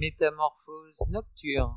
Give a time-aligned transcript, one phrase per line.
[0.00, 1.76] Métamorphose nocturne.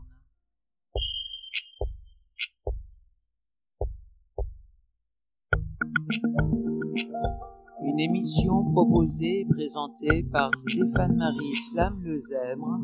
[7.84, 12.80] Une émission proposée et présentée par Stéphane-Marie Slam Lezèbre.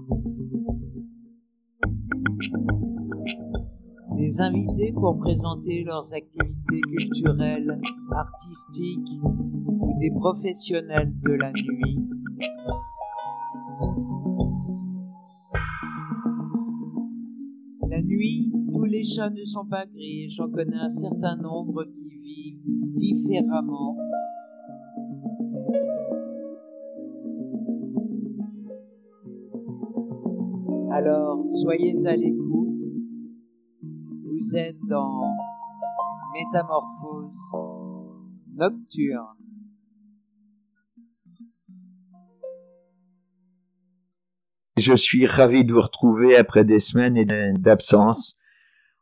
[4.17, 7.79] Des invités pour présenter leurs activités culturelles,
[8.11, 12.08] artistiques ou des professionnels de la nuit.
[18.99, 23.97] Les chats ne sont pas gris j'en connais un certain nombre qui vivent différemment.
[30.91, 32.67] Alors, soyez à l'écoute.
[34.25, 35.21] Vous êtes dans
[36.33, 37.39] Métamorphose
[38.53, 39.37] nocturne.
[44.77, 48.38] Je suis ravi de vous retrouver après des semaines d'absence.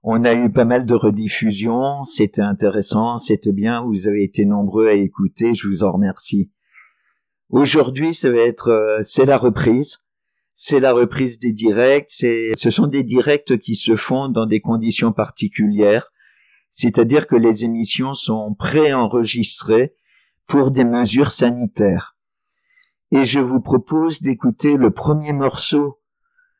[0.10, 4.88] On a eu pas mal de rediffusions, c'était intéressant, c'était bien, vous avez été nombreux
[4.88, 6.50] à écouter, je vous en remercie.
[7.50, 9.98] Aujourd'hui, ça va être, euh, c'est la reprise.
[10.54, 14.62] C'est la reprise des directs, c'est, ce sont des directs qui se font dans des
[14.62, 16.10] conditions particulières.
[16.70, 19.94] C'est-à-dire que les émissions sont préenregistrées
[20.48, 22.18] pour des mesures sanitaires
[23.12, 26.00] et je vous propose d'écouter le premier morceau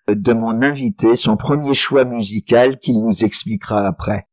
[0.10, 4.27] de mon invité, son premier choix musical qu'il nous expliquera après.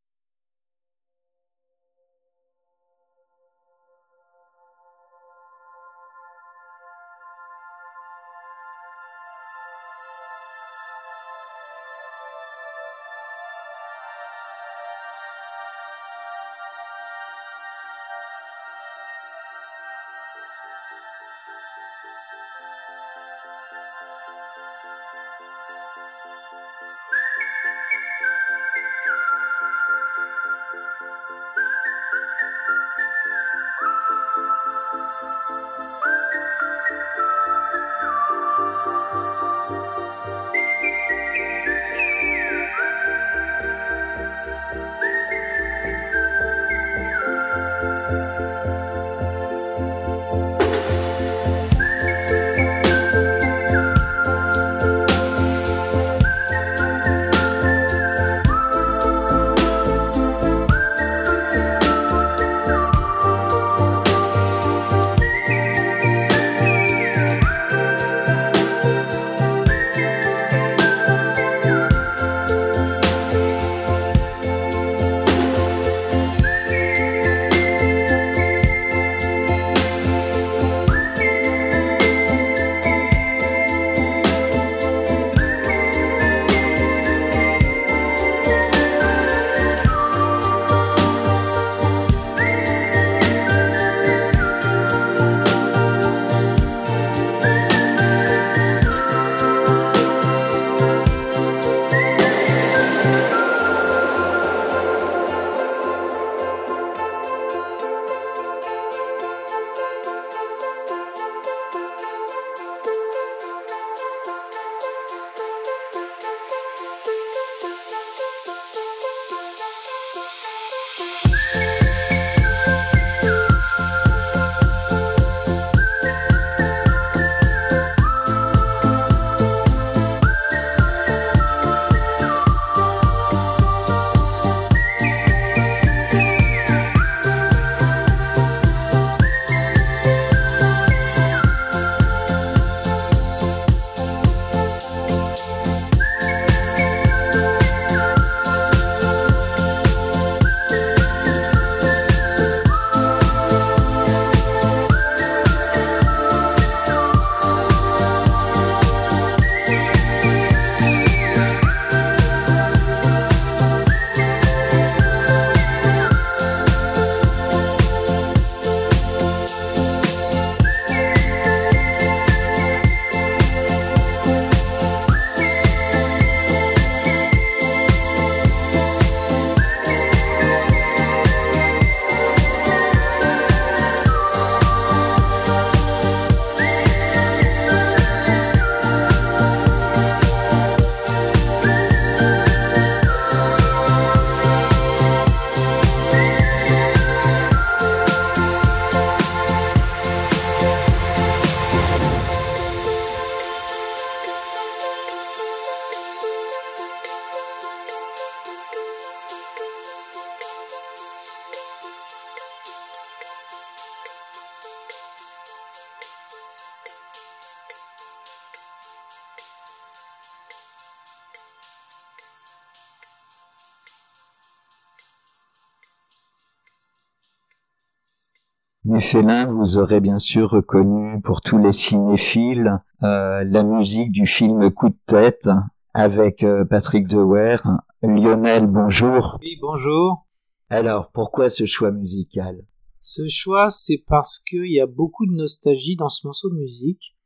[229.14, 234.72] Félin, vous aurez bien sûr reconnu pour tous les cinéphiles euh, la musique du film
[234.72, 235.48] Coup de tête
[235.92, 237.58] avec euh, Patrick Dewer.
[238.02, 239.38] Lionel, bonjour.
[239.40, 240.26] Oui, bonjour.
[240.68, 242.66] Alors, pourquoi ce choix musical?
[242.98, 247.16] Ce choix, c'est parce qu'il y a beaucoup de nostalgie dans ce morceau de musique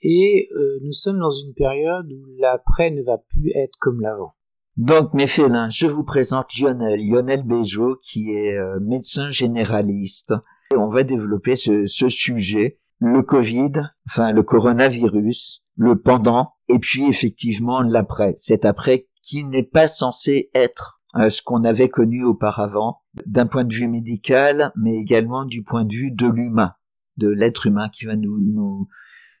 [0.00, 4.34] et euh, nous sommes dans une période où l'après ne va plus être comme l'avant.
[4.76, 10.34] Donc, mes félins, je vous présente Lionel, Lionel Béjot, qui est médecin généraliste
[10.76, 13.72] on va développer ce, sujet, le Covid,
[14.08, 20.50] enfin le coronavirus, le pendant, et puis effectivement l'après, cet après qui n'est pas censé
[20.54, 25.62] être euh, ce qu'on avait connu auparavant, d'un point de vue médical, mais également du
[25.62, 26.74] point de vue de l'humain,
[27.18, 28.88] de l'être humain qui va nous, nous,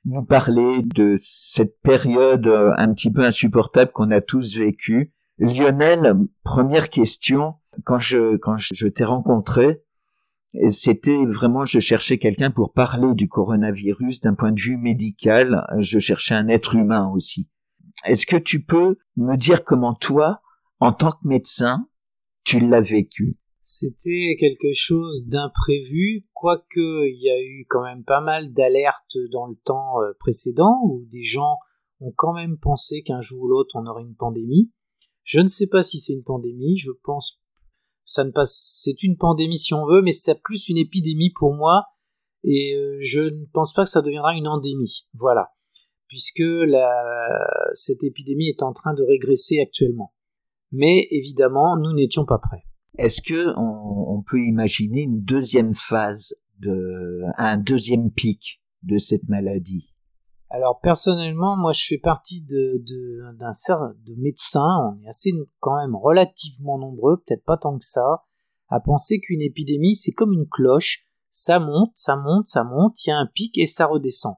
[0.04, 5.12] nous parler de cette période euh, un petit peu insupportable qu'on a tous vécue.
[5.38, 6.14] Lionel,
[6.44, 7.54] première question,
[7.84, 9.82] quand je, quand je t'ai rencontré,
[10.68, 15.66] c'était vraiment, je cherchais quelqu'un pour parler du coronavirus d'un point de vue médical.
[15.78, 17.48] Je cherchais un être humain aussi.
[18.04, 20.42] Est-ce que tu peux me dire comment toi,
[20.80, 21.86] en tant que médecin,
[22.44, 23.38] tu l'as vécu?
[23.62, 29.46] C'était quelque chose d'imprévu, quoique il y a eu quand même pas mal d'alertes dans
[29.46, 31.58] le temps euh, précédent où des gens
[32.00, 34.72] ont quand même pensé qu'un jour ou l'autre on aurait une pandémie.
[35.22, 37.41] Je ne sais pas si c'est une pandémie, je pense
[38.04, 41.54] ça ne passe, c'est une pandémie si on veut, mais c'est plus une épidémie pour
[41.54, 41.84] moi,
[42.44, 45.06] et euh, je ne pense pas que ça deviendra une endémie.
[45.14, 45.50] Voilà,
[46.08, 46.90] puisque la,
[47.74, 50.12] cette épidémie est en train de régresser actuellement.
[50.72, 52.64] Mais évidemment, nous n'étions pas prêts.
[52.98, 59.91] Est-ce que on, peut imaginer une deuxième phase de, un deuxième pic de cette maladie?
[60.52, 62.84] Alors personnellement, moi je fais partie de,
[63.38, 67.84] d'un cercle de médecins, on est assez quand même relativement nombreux, peut-être pas tant que
[67.84, 68.24] ça,
[68.68, 73.08] à penser qu'une épidémie c'est comme une cloche, ça monte, ça monte, ça monte, il
[73.08, 74.34] y a un pic et ça redescend.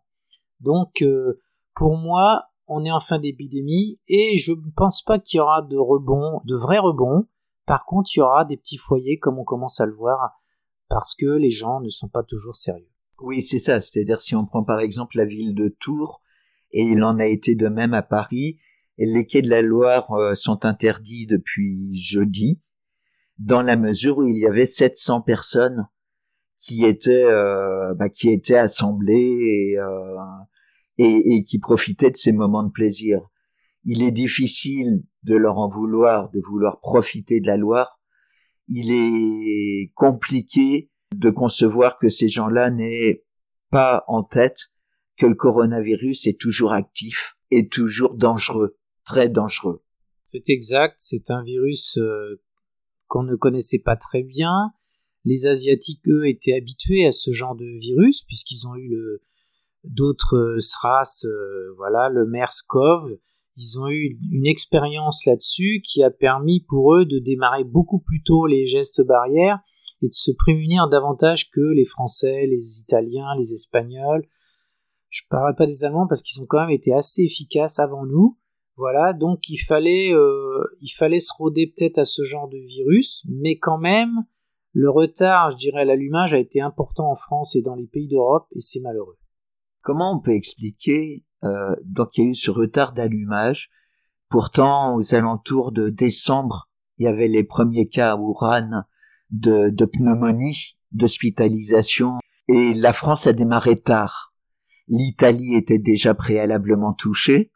[0.61, 1.43] Donc euh,
[1.75, 5.62] pour moi, on est en fin d'épidémie et je ne pense pas qu'il y aura
[5.62, 7.26] de rebond, de vrais rebonds.
[7.66, 10.40] Par contre, il y aura des petits foyers comme on commence à le voir
[10.88, 12.94] parce que les gens ne sont pas toujours sérieux.
[13.20, 13.81] Oui, c'est ça.
[13.81, 16.22] C'est-à-dire si on prend par exemple la ville de Tours,
[16.72, 18.58] et il en a été de même à Paris,
[18.99, 22.61] les quais de la Loire euh, sont interdits depuis jeudi,
[23.38, 25.88] dans la mesure où il y avait 700 personnes
[26.56, 30.16] qui étaient euh, bah, qui étaient assemblées euh,
[30.99, 33.20] et, et, qui profitaient de ces moments de plaisir.
[33.84, 38.00] Il est difficile de leur en vouloir, de vouloir profiter de la Loire.
[38.69, 43.25] Il est compliqué de concevoir que ces gens-là n'aient
[43.70, 44.70] pas en tête
[45.16, 49.82] que le coronavirus est toujours actif et toujours dangereux, très dangereux.
[50.25, 52.40] C'est exact, c'est un virus euh,
[53.06, 54.72] qu'on ne connaissait pas très bien.
[55.25, 59.20] Les Asiatiques, eux, étaient habitués à ce genre de virus, puisqu'ils ont eu
[59.85, 63.18] d'autres euh, SRAS, euh, voilà, le MERS-CoV.
[63.56, 68.23] Ils ont eu une expérience là-dessus qui a permis pour eux de démarrer beaucoup plus
[68.23, 69.61] tôt les gestes barrières
[70.04, 74.26] et de se prémunir davantage que les Français, les Italiens, les Espagnols.
[75.08, 78.04] Je ne parlerai pas des Allemands parce qu'ils ont quand même été assez efficaces avant
[78.04, 78.38] nous.
[78.76, 83.25] Voilà, donc il fallait, euh, il fallait se rôder peut-être à ce genre de virus,
[83.28, 84.25] mais quand même,
[84.73, 88.08] le retard, je dirais, à l'allumage a été important en France et dans les pays
[88.08, 89.16] d'Europe, et c'est malheureux.
[89.82, 93.70] Comment on peut expliquer euh, donc il y a eu ce retard d'allumage?
[94.28, 96.68] Pourtant, aux alentours de décembre,
[96.99, 98.84] il y avait les premiers cas à Wuhan
[99.31, 104.35] de, de pneumonie, d'hospitalisation, et la France a démarré tard.
[104.88, 107.50] L'Italie était déjà préalablement touchée.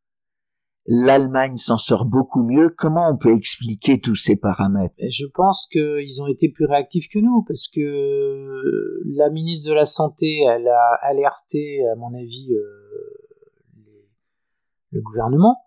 [0.87, 2.71] L'Allemagne s'en sort beaucoup mieux.
[2.71, 4.95] Comment on peut expliquer tous ces paramètres?
[4.99, 9.85] Je pense qu'ils ont été plus réactifs que nous, parce que la ministre de la
[9.85, 12.89] Santé, elle a alerté, à mon avis, euh,
[14.91, 15.59] le gouvernement.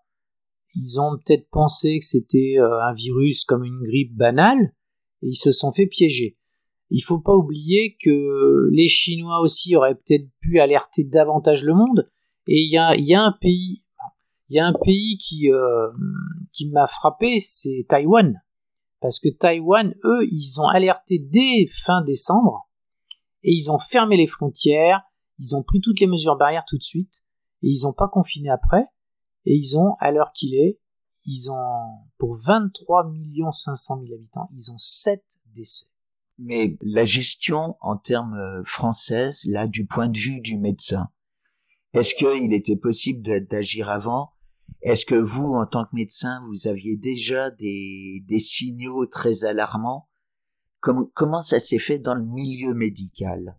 [0.74, 4.74] Ils ont peut-être pensé que c'était euh, un virus comme une grippe banale,
[5.22, 6.36] et ils se sont fait piéger.
[6.90, 12.04] Il faut pas oublier que les Chinois aussi auraient peut-être pu alerter davantage le monde.
[12.46, 13.82] Et il y a, un pays,
[14.50, 15.88] il y a un pays qui, euh,
[16.52, 18.42] qui m'a frappé, c'est Taïwan.
[19.00, 22.68] Parce que Taïwan, eux, ils ont alerté dès fin décembre
[23.42, 25.02] et ils ont fermé les frontières,
[25.38, 27.22] ils ont pris toutes les mesures barrières tout de suite
[27.62, 28.84] et ils n'ont pas confiné après.
[29.44, 30.78] Et ils ont, à l'heure qu'il est,
[31.24, 33.12] ils ont, pour 23
[33.52, 35.22] 500 000 habitants, ils ont 7
[35.54, 35.86] décès.
[36.38, 41.08] Mais la gestion en termes euh, françaises, là, du point de vue du médecin,
[41.92, 44.32] est-ce qu'il était possible d'agir avant?
[44.80, 50.08] Est-ce que vous, en tant que médecin, vous aviez déjà des, des signaux très alarmants?
[50.80, 53.56] Comment ça s'est fait dans le milieu médical?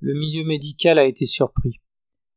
[0.00, 1.82] Le milieu médical a été surpris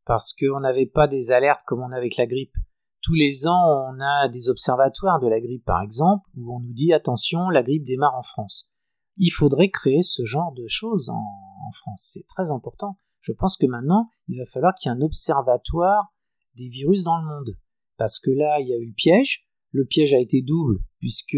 [0.05, 2.55] parce qu'on n'avait pas des alertes comme on a avec la grippe.
[3.03, 6.71] Tous les ans, on a des observatoires de la grippe, par exemple, où on nous
[6.71, 8.71] dit attention, la grippe démarre en France.
[9.17, 12.11] Il faudrait créer ce genre de choses en, France.
[12.13, 12.97] C'est très important.
[13.21, 16.13] Je pense que maintenant, il va falloir qu'il y ait un observatoire
[16.55, 17.57] des virus dans le monde.
[17.97, 19.47] Parce que là, il y a eu le piège.
[19.71, 21.37] Le piège a été double, puisque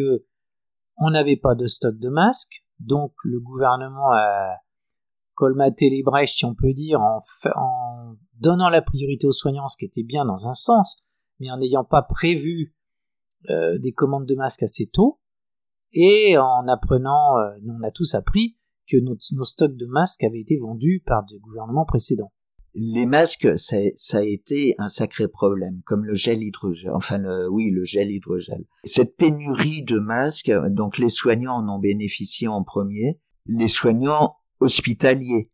[0.97, 2.65] on n'avait pas de stock de masques.
[2.79, 4.57] Donc, le gouvernement a
[5.35, 7.19] colmaté les brèches, si on peut dire, en,
[7.55, 11.04] en donnant la priorité aux soignants, ce qui était bien dans un sens,
[11.39, 12.75] mais en n'ayant pas prévu
[13.49, 15.19] euh, des commandes de masques assez tôt,
[15.91, 20.57] et en apprenant, euh, on a tous appris que nos, stocks de masques avaient été
[20.57, 22.31] vendus par des gouvernements précédents.
[22.73, 23.77] Les masques, ça,
[24.17, 28.65] a été un sacré problème, comme le gel hydrogel, enfin oui, le gel hydrogel.
[28.83, 35.49] Cette pénurie de masques, donc les soignants en ont bénéficié en premier, les soignants hospitaliers.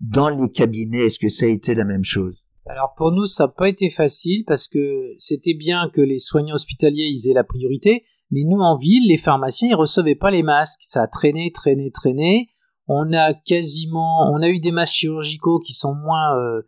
[0.00, 2.45] Dans les cabinets, est-ce que ça a été la même chose?
[2.68, 6.54] Alors pour nous, ça n'a pas été facile parce que c'était bien que les soignants
[6.54, 10.42] hospitaliers ils aient la priorité, mais nous en ville, les pharmaciens ils recevaient pas les
[10.42, 12.48] masques, ça a traîné, traîné, traîné.
[12.88, 16.62] On a quasiment, on a eu des masques chirurgicaux qui sont moins euh,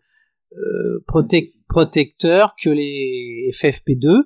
[0.57, 4.23] euh, protec protecteurs que les FFP2.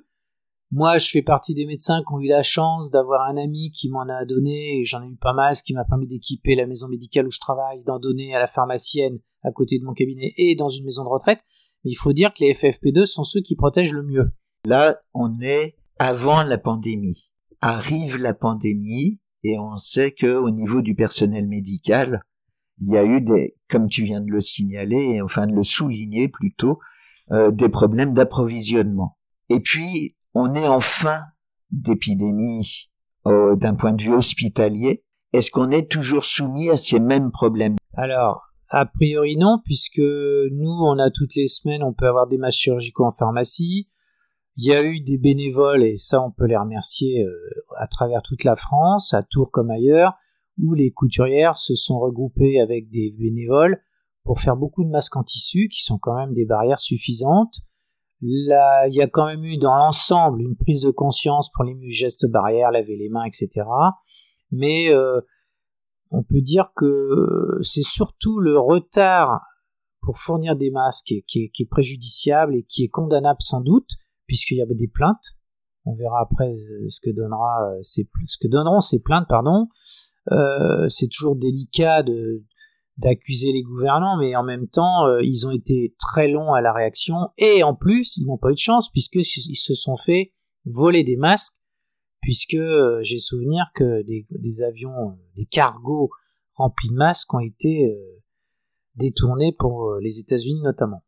[0.70, 3.90] Moi, je fais partie des médecins qui ont eu la chance d'avoir un ami qui
[3.90, 6.66] m'en a donné, et j'en ai eu pas mal, ce qui m'a permis d'équiper la
[6.66, 10.32] maison médicale où je travaille, d'en donner à la pharmacienne à côté de mon cabinet
[10.38, 11.40] et dans une maison de retraite.
[11.84, 14.32] Mais il faut dire que les FFP2 sont ceux qui protègent le mieux.
[14.64, 17.30] Là, on est avant la pandémie.
[17.60, 22.22] Arrive la pandémie et on sait que au niveau du personnel médical,
[22.80, 26.28] il y a eu des, comme tu viens de le signaler, enfin de le souligner
[26.28, 26.80] plutôt,
[27.30, 29.16] euh, des problèmes d'approvisionnement.
[29.48, 31.22] Et puis, on est en fin
[31.70, 32.90] d'épidémie
[33.26, 35.04] euh, d'un point de vue hospitalier.
[35.32, 37.76] Est-ce qu'on est toujours soumis à ces mêmes problèmes?
[37.94, 42.38] Alors, a priori non, puisque nous, on a toutes les semaines, on peut avoir des
[42.38, 43.88] masques chirurgicaux en pharmacie.
[44.56, 47.32] Il y a eu des bénévoles, et ça, on peut les remercier euh,
[47.78, 50.14] à travers toute la France, à Tours comme ailleurs,
[50.58, 53.82] où les couturières se sont regroupées avec des bénévoles
[54.24, 57.60] pour faire beaucoup de masques en tissu, qui sont quand même des barrières suffisantes.
[58.22, 61.90] Là, il y a quand même eu dans l'ensemble une prise de conscience pour les
[61.90, 63.66] gestes barrières, laver les mains, etc.
[64.50, 65.20] Mais euh,
[66.12, 69.40] on peut dire que c'est surtout le retard
[70.02, 73.88] pour fournir des masques qui est, préjudiciable et qui est condamnable sans doute,
[74.26, 75.36] puisqu'il y a des plaintes.
[75.84, 76.52] On verra après
[76.88, 79.66] ce que donnera ces, ce que donneront ces plaintes, pardon.
[80.30, 82.04] Euh, c'est toujours délicat
[82.98, 86.72] d'accuser les gouvernants, mais en même temps, euh, ils ont été très longs à la
[86.72, 90.32] réaction, et en plus, ils n'ont pas eu de chance, puisqu'ils se sont fait
[90.64, 91.61] voler des masques,
[92.22, 96.10] puisque euh, j'ai souvenir que des, avions, euh, des cargos
[96.54, 98.22] remplis de masques ont été euh,
[98.94, 101.04] détournés pour euh, les États-Unis notamment.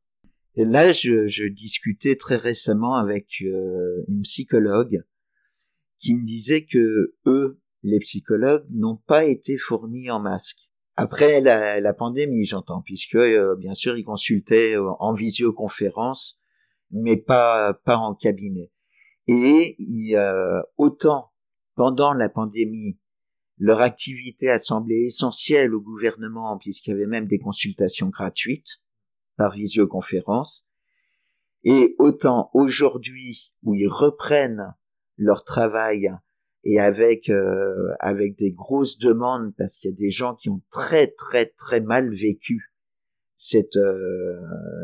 [0.57, 5.03] Et là, je, discutais très récemment avec une psychologue
[5.99, 11.93] qui me disait que eux, les psychologues, n'ont pas été fournis en masques après la,
[11.93, 16.39] pandémie, j'entends, puisque euh, bien sûr ils consultaient euh, en visioconférence,
[16.91, 18.71] mais pas pas en cabinet.
[19.27, 19.77] Et
[20.17, 21.33] euh, autant
[21.75, 22.99] pendant la pandémie,
[23.59, 28.83] leur activité a semblé essentielle au gouvernement, puisqu'il y avait même des consultations gratuites
[29.37, 30.69] par visioconférence,
[31.65, 34.75] et autant aujourd'hui où ils reprennent
[35.17, 36.11] leur travail
[36.65, 40.63] et avec euh, avec des grosses demandes parce qu'il y a des gens qui ont
[40.71, 42.73] très très très mal vécu
[43.37, 44.41] cette euh,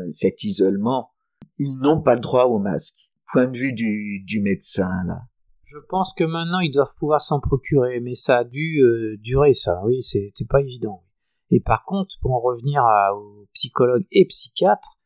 [0.09, 1.11] cet isolement
[1.57, 5.21] ils n'ont pas le droit au masque point de vue du, du médecin là.
[5.63, 9.53] Je pense que maintenant ils doivent pouvoir s'en procurer mais ça a dû euh, durer
[9.53, 9.81] ça.
[9.85, 11.03] Oui c'était pas évident.
[11.49, 14.97] Et par contre pour en revenir à, aux psychologues et psychiatres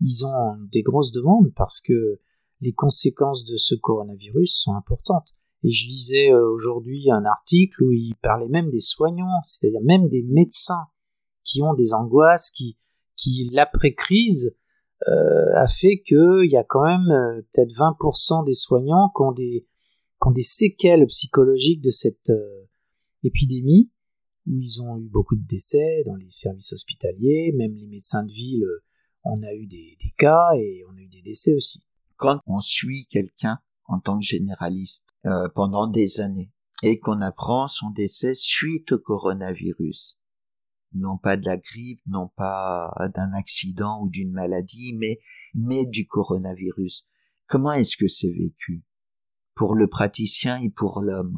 [0.00, 2.20] ils ont des grosses demandes parce que
[2.60, 5.34] les conséquences de ce coronavirus sont importantes.
[5.62, 10.08] Et je lisais euh, aujourd'hui un article où il parlait même des soignants, c'est-à-dire même
[10.08, 10.86] des médecins
[11.44, 12.78] qui ont des angoisses, qui,
[13.16, 14.56] qui l'après-crise
[15.08, 19.32] euh, a fait qu'il y a quand même euh, peut-être 20% des soignants qui ont
[19.32, 19.66] des,
[20.20, 22.68] qui ont des séquelles psychologiques de cette euh,
[23.22, 23.90] épidémie,
[24.46, 28.32] où ils ont eu beaucoup de décès dans les services hospitaliers, même les médecins de
[28.32, 28.66] ville,
[29.24, 31.84] on a eu des, des cas et on a eu des décès aussi.
[32.16, 35.06] Quand on suit quelqu'un en tant que généraliste
[35.54, 36.50] pendant des années
[36.82, 40.19] et qu'on apprend son décès suite au coronavirus.
[40.92, 45.20] Non pas de la grippe, non pas d'un accident ou d'une maladie, mais,
[45.54, 47.06] mais du coronavirus.
[47.46, 48.84] Comment est-ce que c'est vécu?
[49.54, 51.36] Pour le praticien et pour l'homme?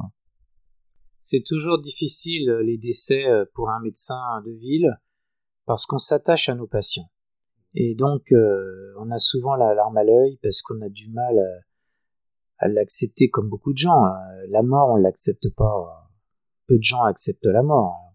[1.21, 4.91] C'est toujours difficile les décès euh, pour un médecin de ville
[5.67, 7.09] parce qu'on s'attache à nos patients.
[7.75, 11.39] Et donc, euh, on a souvent la larme à l'œil parce qu'on a du mal
[12.59, 14.05] à, l'accepter comme beaucoup de gens.
[14.05, 16.11] Euh, la mort, on l'accepte pas.
[16.67, 18.12] Peu de gens acceptent la mort.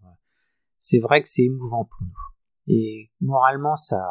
[0.90, 2.74] C'est vrai que c'est émouvant pour nous.
[2.74, 4.08] Et moralement, ça,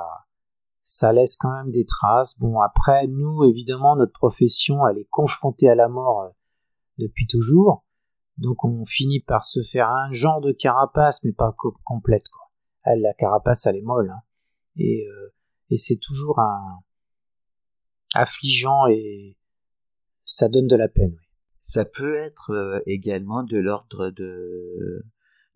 [0.83, 2.38] ça laisse quand même des traces.
[2.38, 6.28] Bon, après, nous, évidemment, notre profession, elle est confrontée à la mort euh,
[6.99, 7.87] depuis toujours.
[8.37, 12.50] Donc, on finit par se faire un genre de carapace, mais pas complète, quoi.
[12.85, 14.11] Elle, la carapace, elle est molle.
[14.11, 14.21] Hein.
[14.76, 15.33] Et, euh,
[15.71, 16.80] et c'est toujours un
[18.12, 19.38] affligeant et
[20.26, 21.16] ça donne de la peine.
[21.61, 25.06] Ça peut être euh, également de l'ordre de,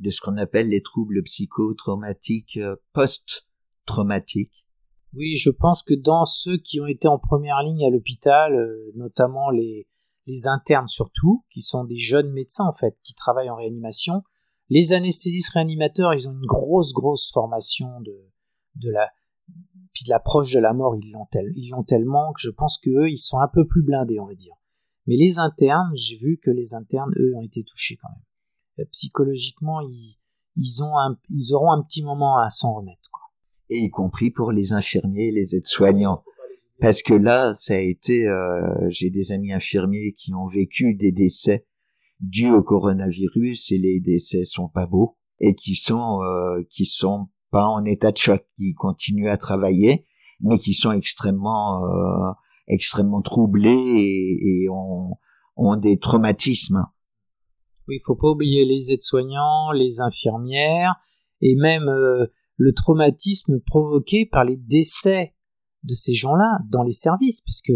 [0.00, 2.59] de ce qu'on appelle les troubles psychotraumatiques
[2.92, 4.61] post-traumatiques.
[5.14, 8.92] Oui, je pense que dans ceux qui ont été en première ligne à l'hôpital, euh,
[8.95, 9.87] notamment les,
[10.47, 14.23] internes surtout, qui sont des jeunes médecins en fait, qui travaillent en réanimation,
[14.69, 18.14] les anesthésistes réanimateurs, ils ont une grosse, grosse formation de,
[18.76, 19.11] de la,
[19.92, 21.26] puis de l'approche de la mort, ils l'ont,
[21.57, 24.37] ils l'ont tellement que je pense qu'eux, ils sont un peu plus blindés, on va
[24.37, 24.54] dire.
[25.09, 28.23] Mais les internes, j'ai vu que les internes, eux, ont été touchés quand même.
[28.80, 30.94] Euh, psychologiquement, ils, ont
[31.28, 33.10] ils auront un petit moment à s'en remettre.
[33.68, 36.25] Et y compris pour les infirmiers et les aides-soignants.
[36.80, 41.12] Parce que là, ça a été, euh, j'ai des amis infirmiers qui ont vécu des
[41.12, 41.66] décès
[42.20, 47.28] dus au coronavirus et les décès sont pas beaux et qui sont euh, qui sont
[47.50, 50.06] pas en état de choc, qui continuent à travailler,
[50.40, 51.82] mais qui sont extrêmement
[52.66, 56.86] extrêmement troublés et, ont des traumatismes.
[57.90, 60.94] Oui, il faut pas oublier les aides-soignants, les infirmières
[61.40, 62.26] et même euh,
[62.56, 65.34] le traumatisme provoqué par les décès
[65.82, 67.72] de ces gens-là dans les services, puisque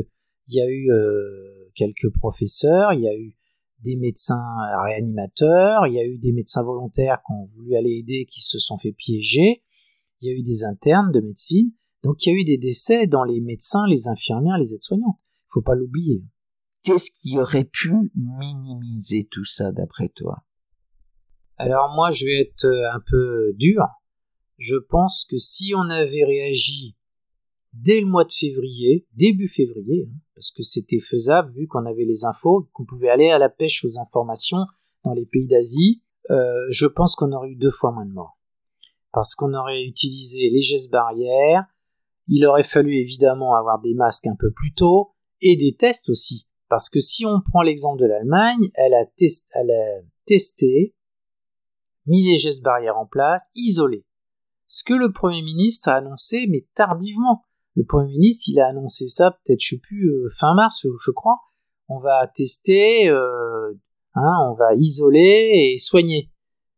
[0.46, 3.34] il y a eu euh, quelques professeurs, il y a eu
[3.80, 4.44] des médecins
[4.84, 8.60] réanimateurs, il y a eu des médecins volontaires qui ont voulu aller aider, qui se
[8.60, 9.64] sont fait piéger,
[10.20, 11.72] il y a eu des internes de médecine,
[12.04, 15.18] donc il y a eu des décès dans les médecins, les infirmières, les aides-soignantes.
[15.46, 16.22] Il faut pas l'oublier.
[16.84, 20.44] Qu'est-ce qui aurait pu minimiser tout ça d'après toi?
[21.56, 23.84] Alors moi, je vais être un peu dur
[24.58, 26.96] je pense que si on avait réagi
[27.72, 32.04] dès le mois de février, début février, hein, parce que c'était faisable vu qu'on avait
[32.04, 34.64] les infos, qu'on pouvait aller à la pêche aux informations
[35.04, 38.38] dans les pays d'Asie, euh, je pense qu'on aurait eu deux fois moins de morts.
[39.12, 41.66] Parce qu'on aurait utilisé les gestes barrières,
[42.28, 46.46] il aurait fallu évidemment avoir des masques un peu plus tôt, et des tests aussi.
[46.68, 49.04] Parce que si on prend l'exemple de l'Allemagne, elle, a
[50.26, 50.94] testé,
[52.06, 54.04] mis les gestes barrières en place, isolé
[54.66, 57.44] ce que le Premier ministre a annoncé, mais tardivement.
[57.76, 61.10] Le Premier ministre, il a annoncé ça peut-être, je sais plus, euh, fin mars, je
[61.10, 61.38] crois.
[61.88, 63.72] On va tester, euh,
[64.14, 66.30] hein, on va isoler et soigner.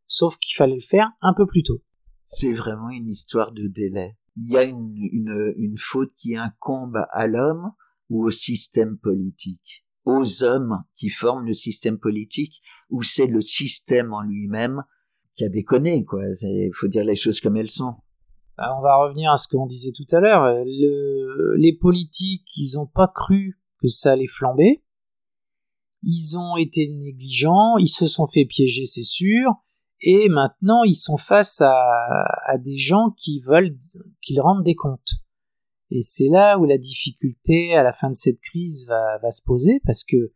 [0.06, 1.80] Sauf qu'il fallait le faire un peu plus tôt.
[2.22, 4.16] C'est vraiment une histoire de délai.
[4.36, 7.72] Il y a une faute qui incombe à l'homme
[8.08, 14.14] ou au système politique aux hommes qui forment le système politique, ou c'est le système
[14.14, 14.84] en lui-même
[15.34, 16.22] qui a déconné, quoi.
[16.42, 17.96] Il faut dire les choses comme elles sont.
[18.56, 20.64] Bah, on va revenir à ce qu'on disait tout à l'heure.
[20.64, 24.82] les politiques, ils n'ont pas cru que ça allait flamber.
[26.02, 29.50] Ils ont été négligents, ils se sont fait piéger, c'est sûr.
[30.00, 33.76] Et maintenant, ils sont face à, des gens qui veulent
[34.22, 35.14] qu'ils rendent des comptes.
[35.90, 39.42] Et c'est là où la difficulté à la fin de cette crise va, va se
[39.42, 40.32] poser, parce que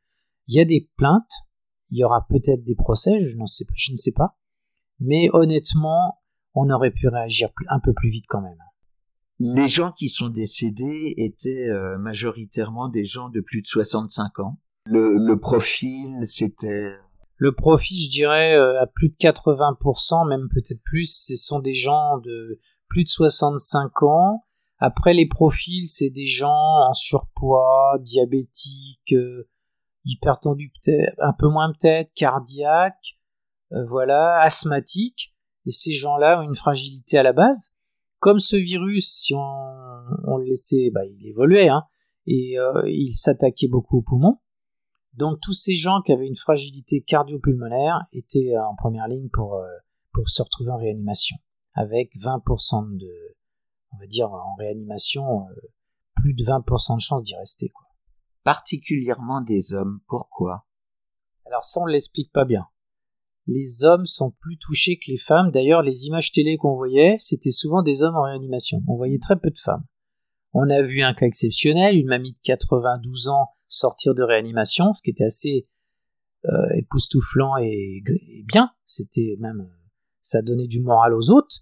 [0.46, 1.46] il y a des plaintes,
[1.90, 4.36] il y aura peut-être des procès, je, sais, je ne sais pas
[5.00, 6.20] mais honnêtement,
[6.54, 8.58] on aurait pu réagir un peu plus vite quand même.
[9.38, 14.58] Les gens qui sont décédés étaient euh, majoritairement des gens de plus de 65 ans.
[14.84, 16.94] Le, profil, c'était...
[17.36, 21.72] Le profil, je dirais, euh, à plus de 80%, même peut-être plus, ce sont des
[21.72, 24.44] gens de plus de 65 ans.
[24.80, 26.48] Après, les profils, c'est des gens
[26.88, 29.46] en surpoids, diabétiques, euh,
[30.06, 30.72] hypertendus
[31.18, 33.18] un peu moins peut-être, cardiaques,
[33.72, 35.34] euh, voilà, asthmatiques,
[35.66, 37.74] et ces gens-là ont une fragilité à la base.
[38.20, 41.84] Comme ce virus, si on, le laissait, bah, il évoluait, hein,
[42.26, 44.38] et euh, il s'attaquait beaucoup aux poumons.
[45.12, 49.62] Donc tous ces gens qui avaient une fragilité cardio-pulmonaire étaient en première ligne pour,
[50.14, 51.36] pour se retrouver en réanimation,
[51.74, 53.10] avec 20% de,
[53.92, 55.46] on va dire en réanimation,
[56.16, 57.68] plus de 20% de chances d'y rester.
[57.68, 57.86] Quoi.
[58.44, 60.66] Particulièrement des hommes, pourquoi?
[61.46, 62.66] Alors ça on ne l'explique pas bien
[63.50, 65.50] les hommes sont plus touchés que les femmes.
[65.50, 68.82] D'ailleurs, les images télé qu'on voyait, c'était souvent des hommes en réanimation.
[68.86, 69.84] On voyait très peu de femmes.
[70.52, 75.02] On a vu un cas exceptionnel, une mamie de 92 ans sortir de réanimation, ce
[75.02, 75.68] qui était assez
[76.46, 78.02] euh, époustouflant et,
[78.46, 78.70] bien.
[78.84, 79.68] C'était même,
[80.22, 81.60] ça donnait du moral aux autres.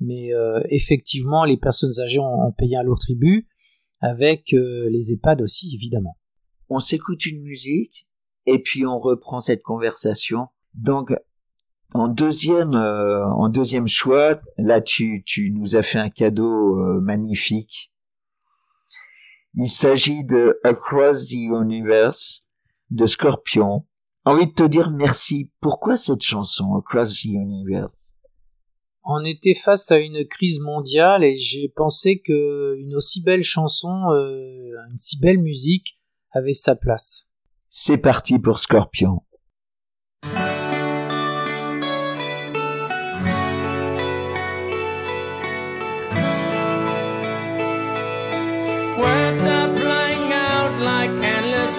[0.00, 3.46] Mais euh, effectivement, les personnes âgées ont, payé un lourd tribut,
[4.00, 6.16] avec euh, les EHPAD aussi, évidemment.
[6.70, 8.08] On s'écoute une musique,
[8.46, 10.48] et puis on reprend cette conversation.
[10.74, 11.12] Donc,
[11.92, 17.92] en deuxième, euh, en deuxième choix, là, tu, tu nous as fait un cadeau magnifique.
[19.54, 22.44] Il s'agit de Across the Universe
[22.90, 23.84] de Scorpion.
[24.24, 25.50] Envie de te dire merci.
[25.60, 28.09] Pourquoi cette chanson Across the Universe?
[29.04, 34.10] On était face à une crise mondiale et j'ai pensé que une aussi belle chanson,
[34.12, 35.98] euh, une si belle musique
[36.32, 37.28] avait sa place.
[37.68, 39.22] C'est parti pour Scorpion.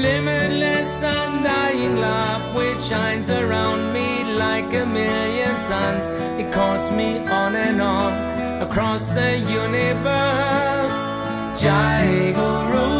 [0.00, 6.12] Limitless, undying love which shines around me like a million suns.
[6.40, 11.00] It calls me on and on across the universe.
[11.60, 12.99] Jai Guru.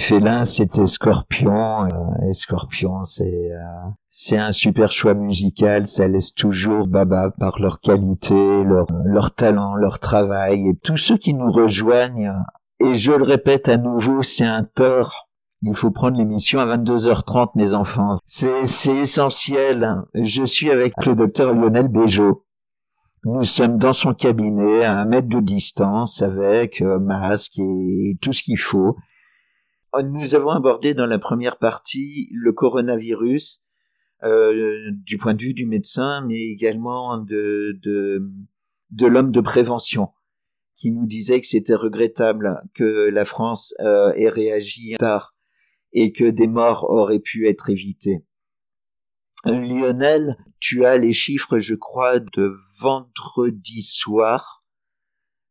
[0.00, 1.84] Félin, c'était Scorpion.
[1.84, 5.86] Euh, et Scorpion, c'est euh, c'est un super choix musical.
[5.86, 11.16] Ça laisse toujours Baba par leur qualité, leur leur talent, leur travail et tous ceux
[11.16, 12.32] qui nous rejoignent.
[12.80, 15.28] Et je le répète à nouveau, c'est un tort.
[15.62, 18.16] Il faut prendre l'émission à 22h30, mes enfants.
[18.26, 20.02] C'est c'est essentiel.
[20.14, 22.44] Je suis avec le docteur Lionel Béjot.
[23.24, 28.32] Nous sommes dans son cabinet à un mètre de distance avec euh, masque et tout
[28.32, 28.96] ce qu'il faut.
[29.92, 33.60] Oh, nous avons abordé dans la première partie le coronavirus
[34.22, 38.30] euh, du point de vue du médecin, mais également de, de,
[38.90, 40.10] de l'homme de prévention,
[40.76, 45.34] qui nous disait que c'était regrettable que la France euh, ait réagi tard
[45.92, 48.24] et que des morts auraient pu être évitées.
[49.44, 54.59] Lionel, tu as les chiffres, je crois, de vendredi soir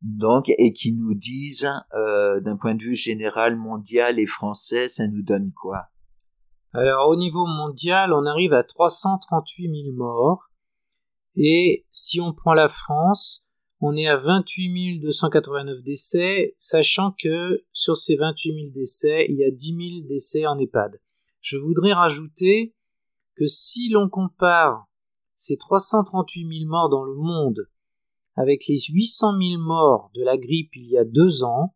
[0.01, 5.07] donc et qui nous disent euh, d'un point de vue général mondial et français ça
[5.07, 5.89] nous donne quoi?
[6.73, 10.49] Alors au niveau mondial, on arrive à 338 000 morts.
[11.35, 13.47] Et si on prend la France,
[13.81, 19.43] on est à 28 289 décès, sachant que sur ces 28 000 décès, il y
[19.43, 19.67] a 10
[20.01, 20.99] 000 décès en EHPAD.
[21.41, 22.75] Je voudrais rajouter
[23.35, 24.85] que si l'on compare
[25.35, 27.67] ces 338 000 morts dans le monde
[28.39, 31.75] avec les 800 000 morts de la grippe il y a deux ans,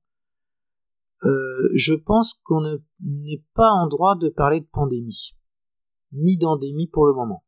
[1.25, 2.61] euh, je pense qu'on
[3.01, 5.35] n'est pas en droit de parler de pandémie,
[6.13, 7.43] ni d'endémie pour le moment.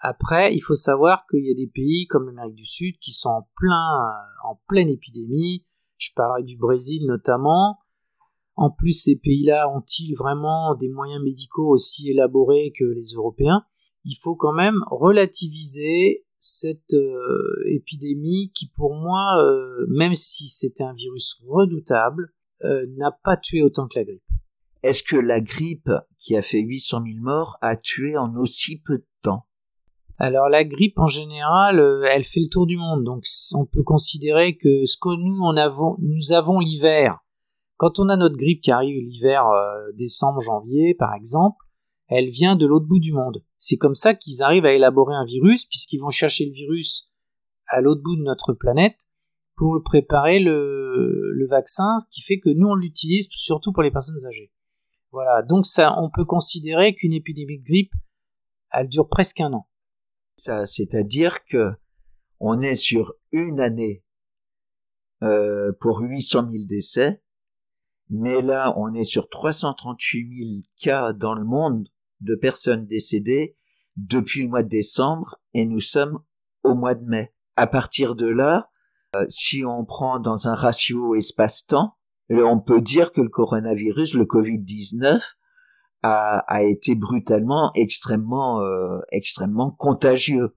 [0.00, 3.30] Après, il faut savoir qu'il y a des pays comme l'Amérique du Sud qui sont
[3.30, 4.12] en plein,
[4.44, 5.64] en pleine épidémie.
[5.96, 7.78] Je parlerai du Brésil notamment.
[8.54, 13.64] En plus, ces pays-là ont-ils vraiment des moyens médicaux aussi élaborés que les Européens?
[14.04, 20.84] Il faut quand même relativiser cette euh, épidémie qui, pour moi, euh, même si c'était
[20.84, 22.32] un virus redoutable,
[22.64, 24.22] euh, n'a pas tué autant que la grippe.
[24.82, 28.98] Est-ce que la grippe, qui a fait 800 000 morts, a tué en aussi peu
[28.98, 29.46] de temps?
[30.18, 31.78] Alors la grippe en général,
[32.10, 35.96] elle fait le tour du monde, donc on peut considérer que ce que nous avons,
[35.98, 37.18] nous avons l'hiver.
[37.76, 39.44] Quand on a notre grippe qui arrive l'hiver,
[39.94, 41.58] décembre, janvier, par exemple,
[42.08, 43.42] elle vient de l'autre bout du monde.
[43.68, 47.12] C'est comme ça qu'ils arrivent à élaborer un virus, puisqu'ils vont chercher le virus
[47.66, 48.96] à l'autre bout de notre planète
[49.56, 54.24] pour préparer le, vaccin, ce qui fait que nous on l'utilise surtout pour les personnes
[54.24, 54.52] âgées.
[55.10, 57.92] Voilà, donc ça, on peut considérer qu'une épidémie de grippe,
[58.70, 59.66] elle dure presque un an.
[60.36, 61.72] Ça, c'est-à-dire que
[62.38, 64.04] on est sur une année
[65.24, 67.20] euh, pour 800 000 décès,
[68.10, 70.50] mais là, on est sur 338 000
[70.80, 71.88] cas dans le monde
[72.20, 73.56] de personnes décédées
[73.96, 76.20] depuis le mois de décembre et nous sommes
[76.62, 77.32] au mois de mai.
[77.56, 78.70] À partir de là,
[79.14, 81.94] euh, si on prend dans un ratio espace-temps,
[82.30, 85.20] euh, on peut dire que le coronavirus, le Covid-19,
[86.02, 90.54] a, a, été brutalement, extrêmement, euh, extrêmement contagieux.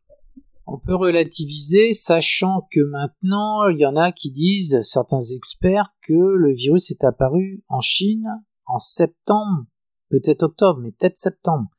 [0.66, 6.14] On peut relativiser, sachant que maintenant, il y en a qui disent, certains experts, que
[6.14, 8.28] le virus est apparu en Chine
[8.68, 9.66] en septembre
[10.10, 11.70] peut-être octobre, mais peut-être septembre.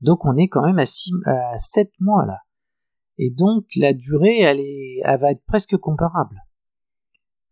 [0.00, 2.38] Donc on est quand même à, six, à 7 mois là.
[3.18, 6.44] Et donc la durée, elle, est, elle va être presque comparable.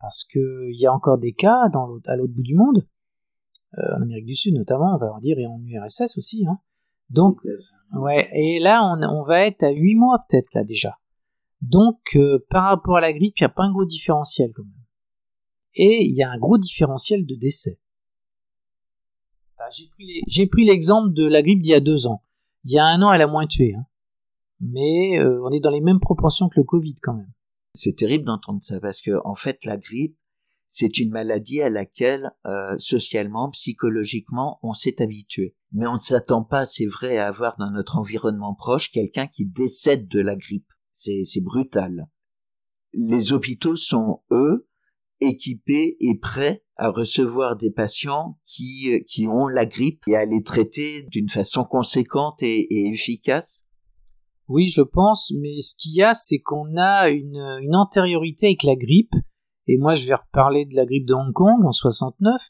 [0.01, 2.87] Parce qu'il y a encore des cas dans à l'autre bout du monde,
[3.79, 6.46] euh, en Amérique du Sud notamment, on va en dire, et en URSS aussi.
[6.49, 6.59] Hein.
[7.11, 7.40] Donc,
[7.94, 10.99] ouais, et là on, on, va être à 8 mois peut-être là déjà.
[11.62, 14.64] Donc euh, par rapport à la grippe, il n'y a pas un gros différentiel quand
[14.64, 14.72] même.
[15.75, 17.79] Et il y a un gros différentiel de décès.
[20.26, 22.22] J'ai pris l'exemple de la grippe d'il y a deux ans.
[22.64, 23.74] Il y a un an, elle a moins tué.
[23.74, 23.87] Hein.
[24.61, 27.33] Mais euh, on est dans les mêmes proportions que le Covid quand même.
[27.74, 30.16] C'est terrible d'entendre ça parce que en fait la grippe
[30.68, 35.55] c'est une maladie à laquelle euh, socialement, psychologiquement, on s'est habitué.
[35.72, 39.46] Mais on ne s'attend pas, c'est vrai, à avoir dans notre environnement proche quelqu'un qui
[39.46, 40.70] décède de la grippe.
[40.92, 42.09] C'est brutal.
[42.92, 44.68] Les hôpitaux sont, eux,
[45.20, 50.24] équipés et prêts à recevoir des patients qui, euh, qui ont la grippe et à
[50.24, 53.66] les traiter d'une façon conséquente et, efficace.
[54.48, 58.62] Oui, je pense, mais ce qu'il y a, c'est qu'on a une, une antériorité avec
[58.62, 59.14] la grippe,
[59.66, 62.40] et moi je vais reparler de la grippe de Hong Kong en 69,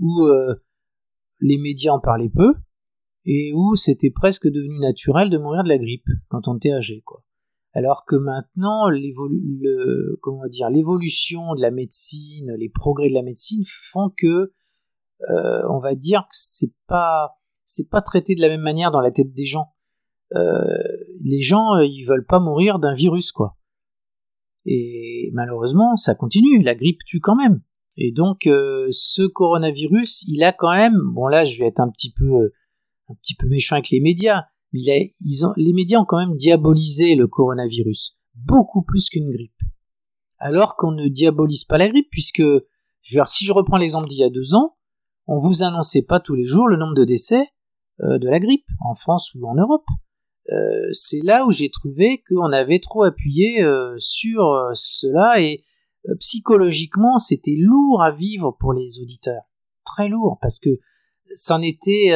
[0.00, 0.54] où euh,
[1.40, 2.54] les médias en parlaient peu,
[3.24, 7.02] et où c'était presque devenu naturel de mourir de la grippe quand on était âgé,
[7.04, 7.22] quoi
[7.76, 9.44] alors que maintenant l'évolution
[11.54, 14.54] de la médecine, les progrès de la médecine font que
[15.28, 17.36] euh, on va dire que c'est pas
[17.90, 19.74] pas traité de la même manière dans la tête des gens.
[20.34, 20.64] Euh,
[21.22, 23.58] les gens euh, ils veulent pas mourir d'un virus quoi.
[24.64, 27.60] Et malheureusement ça continue, la grippe tue quand même.
[27.98, 32.10] Et donc ce coronavirus, il a quand même, bon là je vais être un petit
[32.10, 32.52] peu
[33.10, 38.18] un petit peu méchant avec les médias, les médias ont quand même diabolisé le coronavirus,
[38.34, 39.52] beaucoup plus qu'une grippe.
[40.38, 42.42] Alors qu'on ne diabolise pas la grippe, puisque,
[43.02, 44.76] si je reprends l'exemple d'il y a deux ans,
[45.26, 47.48] on vous annonçait pas tous les jours le nombre de décès
[48.02, 49.86] euh, de la grippe, en France ou en Europe.
[50.52, 55.64] Euh, c'est là où j'ai trouvé qu'on avait trop appuyé euh, sur cela et
[56.20, 59.40] psychologiquement c'était lourd à vivre pour les auditeurs,
[59.84, 60.70] très lourd parce que
[61.34, 62.12] c'en était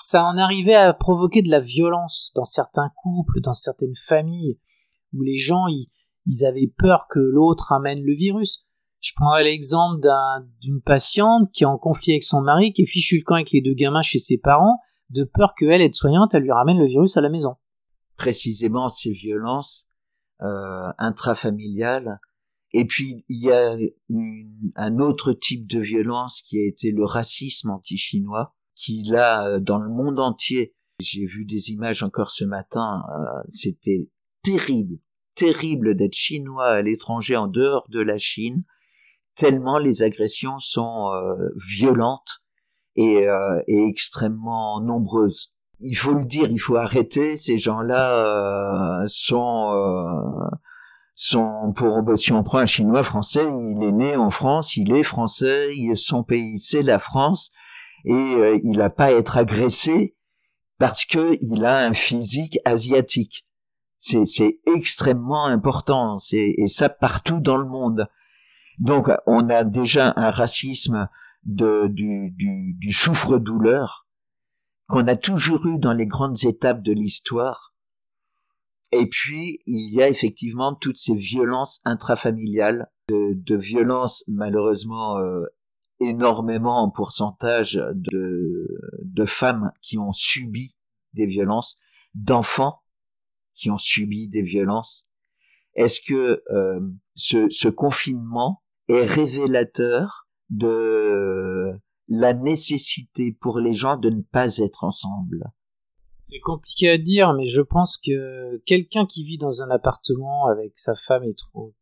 [0.00, 4.58] ça en arrivait à provoquer de la violence dans certains couples, dans certaines familles,
[5.12, 5.88] où les gens ils,
[6.44, 8.66] avaient peur que l'autre amène le virus.
[9.00, 10.00] Je prendrai l'exemple
[10.60, 13.62] d'une patiente qui est en conflit avec son mari, qui est le camp avec les
[13.62, 17.20] deux gamins chez ses parents, de peur qu'elle, aide-soignante, elle lui ramène le virus à
[17.20, 17.56] la maison.
[18.16, 19.88] Précisément ces violences
[20.42, 22.20] euh, intrafamiliales.
[22.72, 23.76] Et puis il y a
[24.76, 29.88] un autre type de violence qui a été le racisme anti-chinois qu'il a dans le
[29.88, 30.74] monde entier.
[31.00, 33.02] J'ai vu des images encore ce matin,
[33.48, 34.08] c'était
[34.42, 34.98] terrible,
[35.34, 38.64] terrible d'être chinois à l'étranger en dehors de la Chine,
[39.34, 41.10] tellement les agressions sont
[41.56, 42.42] violentes
[42.96, 43.26] et,
[43.66, 47.36] et extrêmement nombreuses il faut le dire, il faut arrêter.
[47.36, 50.48] Ces gens-là euh, sont euh,
[51.14, 54.92] sont pour bah, si on prend un chinois français, il est né en France, il
[54.92, 57.50] est français, il, son pays c'est la France
[58.04, 60.16] et euh, il n'a pas à être agressé
[60.78, 63.46] parce que il a un physique asiatique.
[63.98, 68.08] C'est extrêmement important, c'est et ça partout dans le monde.
[68.78, 71.08] Donc on a déjà un racisme
[71.44, 74.06] de du du, du souffre-douleur
[74.90, 77.74] qu'on a toujours eu dans les grandes étapes de l'histoire.
[78.92, 85.44] Et puis, il y a effectivement toutes ces violences intrafamiliales, de, violences malheureusement euh,
[86.00, 88.66] énormément en pourcentage de,
[89.02, 90.74] de femmes qui ont subi
[91.12, 91.76] des violences,
[92.14, 92.82] d'enfants
[93.54, 95.06] qui ont subi des violences.
[95.74, 96.80] Est-ce que euh,
[97.14, 101.70] ce, ce confinement est révélateur de
[102.08, 105.52] la nécessité pour les gens de ne pas être ensemble?
[106.22, 110.78] C'est compliqué à dire, mais je pense que quelqu'un qui vit dans un appartement avec
[110.78, 111.34] sa femme et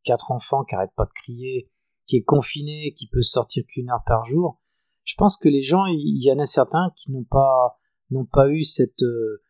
[0.04, 1.70] quatre enfants qui n'arrêtent pas de crier,
[2.08, 4.60] qui est confiné, qui peut sortir qu'une heure par jour,
[5.04, 7.78] je pense que les gens, il y en a certains qui n'ont pas
[8.10, 9.42] n'ont pas eu cette euh,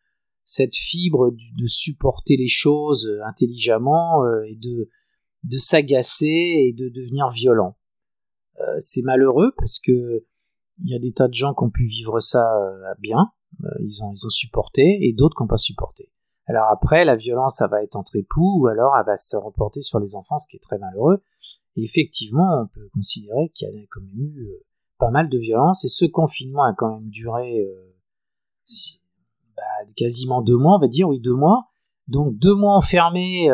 [0.43, 4.89] cette fibre de supporter les choses intelligemment euh, et de
[5.43, 7.75] de s'agacer et de devenir violent.
[8.59, 10.25] Euh, c'est malheureux parce que
[10.81, 13.31] il y a des tas de gens qui ont pu vivre ça euh, bien,
[13.63, 16.09] euh, ils, ont, ils ont supporté, et d'autres qui n'ont pas supporté.
[16.45, 19.81] Alors après, la violence, ça va être entre époux, ou alors elle va se reporter
[19.81, 21.21] sur les enfants, ce qui est très malheureux.
[21.79, 24.65] Et effectivement, on peut considérer qu'il y a quand même eu euh,
[24.97, 27.65] pas mal de violence, et ce confinement a quand même duré
[29.55, 29.63] bah,
[29.95, 31.69] quasiment deux mois, on va dire, oui, deux mois.
[32.07, 33.49] Donc deux mois enfermés,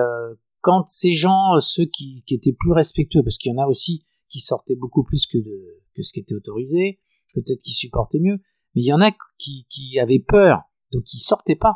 [0.61, 4.05] quand ces gens, ceux qui, qui, étaient plus respectueux, parce qu'il y en a aussi
[4.29, 5.38] qui sortaient beaucoup plus que,
[6.01, 6.99] ce qui était autorisé,
[7.35, 8.39] peut-être qu'ils supportaient mieux,
[8.73, 11.75] mais il y en a qui, qui avaient peur, donc ils sortaient pas.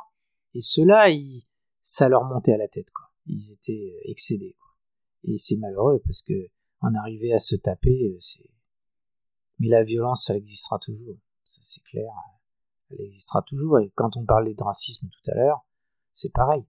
[0.56, 1.08] Et ceux-là,
[1.82, 3.06] ça leur montait à la tête, quoi.
[3.28, 4.56] Ils étaient euh, excédés.
[5.24, 6.48] Et c'est malheureux parce que
[6.82, 8.50] en arriver à se taper, euh, c'est.
[9.60, 11.18] Mais la violence, ça existera toujours.
[11.44, 12.12] Ça, c'est clair.
[12.92, 13.80] Elle existera toujours.
[13.80, 15.66] Et quand on parlait de racisme tout à l'heure,
[16.14, 16.64] c'est pareil.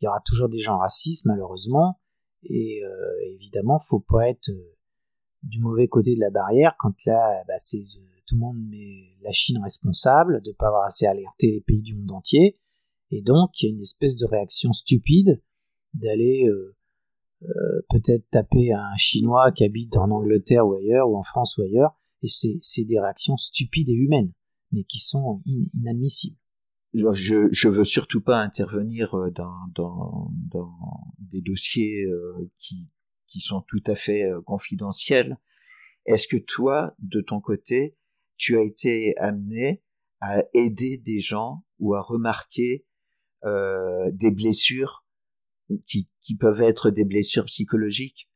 [0.00, 2.00] Il y aura toujours des gens racistes, malheureusement.
[2.44, 4.76] Et euh, évidemment, faut pas être euh,
[5.42, 7.84] du mauvais côté de la barrière quand là, bah, c'est
[8.26, 11.82] tout le monde met la Chine responsable de ne pas avoir assez alerté les pays
[11.82, 12.58] du monde entier.
[13.10, 15.42] Et donc, il y a une espèce de réaction stupide
[15.94, 16.74] d'aller euh, euh,
[17.90, 21.94] peut-être taper un Chinois qui habite en Angleterre ou ailleurs, ou en France ou ailleurs.
[22.22, 24.32] Et c'est des réactions stupides et humaines,
[24.70, 25.42] mais qui sont
[25.74, 26.36] inadmissibles.
[26.94, 29.30] Je, je veux surtout pas intervenir euh,
[29.74, 30.30] dans,
[31.18, 32.04] des dossiers
[32.58, 32.90] qui,
[33.26, 35.38] qui sont tout à fait confidentiels.
[36.06, 37.96] Est-ce que toi, de ton côté,
[38.36, 39.82] tu as été amené
[40.20, 42.84] à aider des gens ou à remarquer
[43.44, 45.01] euh, des blessures
[45.86, 48.28] qui, qui peuvent être des blessures psychologiques,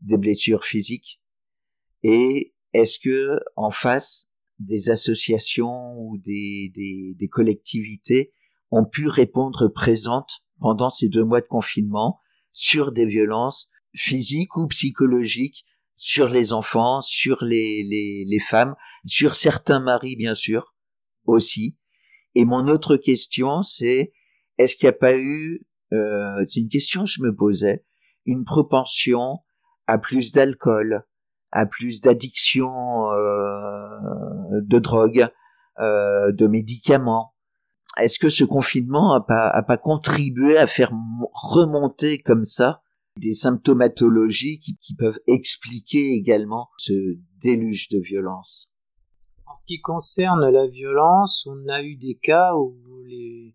[0.00, 1.20] des blessures physiques.
[2.02, 4.28] Et est-ce que en face,
[4.58, 8.32] des associations ou des, des, des collectivités
[8.70, 12.20] ont pu répondre présentes pendant ces deux mois de confinement
[12.52, 15.64] sur des violences physiques ou psychologiques
[15.96, 18.74] sur les enfants, sur les, les, les femmes,
[19.06, 20.74] sur certains maris bien sûr
[21.24, 21.76] aussi?
[22.34, 24.12] Et mon autre question c'est
[24.58, 27.84] est-ce qu'il n'y a pas eu, euh, c'est une question que je me posais,
[28.26, 29.40] une propension
[29.86, 31.04] à plus d'alcool,
[31.52, 35.28] à plus d'addiction euh, de drogue,
[35.78, 37.34] euh, de médicaments.
[37.96, 40.92] Est-ce que ce confinement a pas, contribué à faire
[41.32, 42.82] remonter comme ça
[43.20, 46.92] des symptomatologies qui, peuvent expliquer également ce
[47.40, 48.68] déluge de violence?
[49.46, 52.74] En ce qui concerne la violence, on a eu des cas où
[53.06, 53.54] les...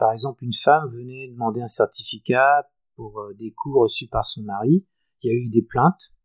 [0.00, 4.42] par exemple une femme venait demander un certificat pour euh, des coups reçus par son
[4.42, 4.82] mari.
[5.22, 6.16] Il y a eu des plaintes.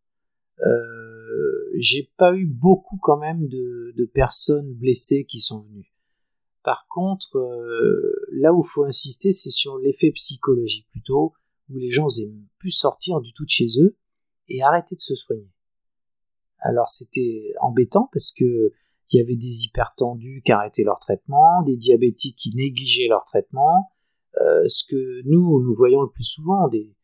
[0.66, 5.94] Euh, j'ai pas eu beaucoup quand même de, personnes blessées qui sont venues.
[6.64, 11.34] Par contre, euh, là où il faut insister, c'est sur l'effet psychologique plutôt
[11.70, 13.98] où les gens n'osaient plus sortir du tout de chez eux
[14.48, 15.52] et arrêter de se soigner.
[16.60, 18.72] Alors c'était embêtant parce que
[19.12, 23.92] il y avait des hypertendus qui arrêtaient leur traitement, des diabétiques qui négligeaient leur traitement,
[24.42, 26.96] euh, ce que nous nous voyons le plus souvent des,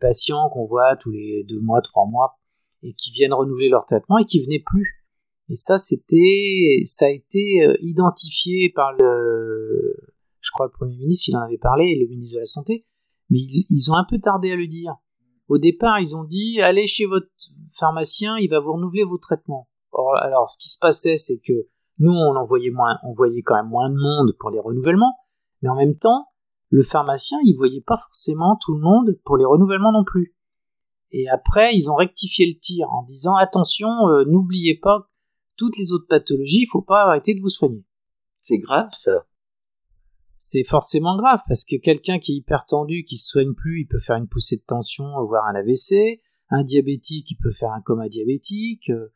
[0.00, 2.38] patients qu'on voit tous les deux mois, trois mois
[2.82, 5.04] et qui viennent renouveler leur traitement et qui venaient plus
[5.50, 9.94] Et ça, c'était, ça a été euh, identifié par le,
[10.40, 12.86] je crois le Premier ministre, il en avait parlé, le ministre de la Santé,
[13.30, 14.94] mais ils, ont un peu tardé à le dire.
[15.48, 17.28] Au départ, ils ont dit, allez chez votre
[17.72, 19.68] pharmacien, il va vous renouveler vos traitements.
[20.22, 23.68] Alors, ce qui se passait, c'est que nous, on envoyait moins, on voyait quand même
[23.68, 25.16] moins de monde pour les renouvellements,
[25.62, 26.28] mais en même temps,
[26.70, 30.34] le pharmacien, il voyait pas forcément tout le monde pour les renouvellements non plus.
[31.12, 35.08] Et après, ils ont rectifié le tir en disant attention, euh, n'oubliez pas
[35.56, 37.84] toutes les autres pathologies, il faut pas arrêter de vous soigner.
[38.40, 39.26] C'est grave ça.
[40.36, 43.86] C'est forcément grave parce que quelqu'un qui est hyper tendu, qui se soigne plus, il
[43.86, 46.20] peut faire une poussée de tension, voire un AVC.
[46.50, 48.90] Un diabétique, il peut faire un coma diabétique.
[48.90, 49.13] Euh,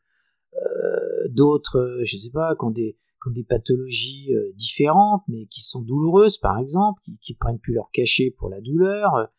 [1.29, 2.97] d'autres, euh, je sais pas, qui ont des,
[3.27, 7.89] des pathologies euh, différentes, mais qui sont douloureuses, par exemple, qui, qui prennent plus leur
[7.91, 9.29] cachet pour la douleur.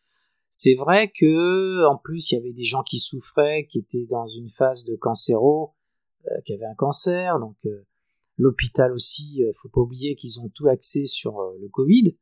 [0.49, 4.27] C'est vrai que, en plus, il y avait des gens qui souffraient, qui étaient dans
[4.27, 5.73] une phase de cancéro,
[6.25, 7.57] euh, qui avaient un cancer, donc
[8.37, 12.17] l'hôpital aussi, faut pas oublier qu'ils ont tout axé sur le Covid,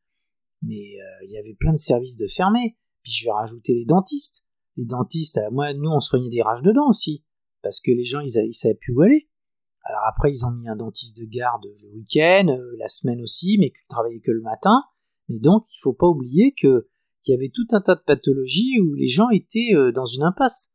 [0.61, 2.75] mais il y avait plein de services de fermés.
[3.03, 4.43] Puis je vais rajouter les dentistes.
[4.75, 7.23] Les dentistes, moi, nous, on soignait des rages de dents aussi,
[7.61, 9.29] parce que les gens, ils, ils savaient plus où aller.
[9.83, 13.57] Alors après, ils ont mis un dentiste de garde le week-end, euh, la semaine aussi,
[13.59, 14.83] mais qui travaillait que le matin.
[15.29, 16.83] Mais donc, il faut pas oublier qu'il
[17.27, 20.71] y avait tout un tas de pathologies où les gens étaient euh, dans une impasse.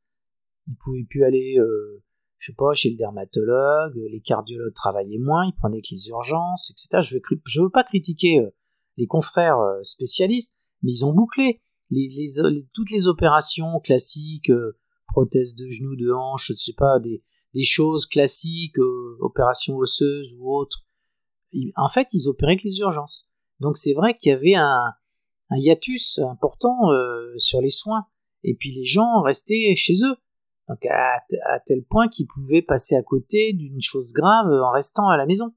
[0.67, 2.03] Ils pouvaient plus aller, euh,
[2.39, 6.71] je sais pas, chez le dermatologue, les cardiologues travaillaient moins, ils prenaient que les urgences,
[6.71, 7.01] etc.
[7.03, 8.41] Je veux, veux pas critiquer
[8.97, 11.61] les confrères spécialistes, mais ils ont bouclé
[12.73, 14.51] toutes les opérations classiques,
[15.09, 17.23] prothèses de genoux, de hanches, je sais pas, des,
[17.55, 20.85] des choses classiques, euh, opérations osseuses ou autres.
[21.77, 23.29] En fait, ils opéraient que les urgences.
[23.61, 24.93] Donc c'est vrai qu'il y avait un,
[25.51, 28.07] hiatus important euh, sur les soins.
[28.43, 30.17] Et puis les gens restaient chez eux.
[30.69, 31.21] Donc à,
[31.67, 35.55] tel point qu'ils pouvaient passer à côté d'une chose grave en restant à la maison.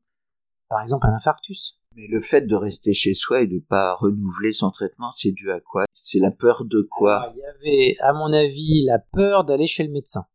[0.70, 1.80] Par exemple un infarctus.
[1.96, 5.32] Mais le fait de rester chez soi et de ne pas renouveler son traitement, c'est
[5.32, 5.86] dû à quoi?
[5.96, 7.34] C'est la peur de quoi?
[7.34, 10.26] Il y avait, à mon avis, la peur d'aller chez le médecin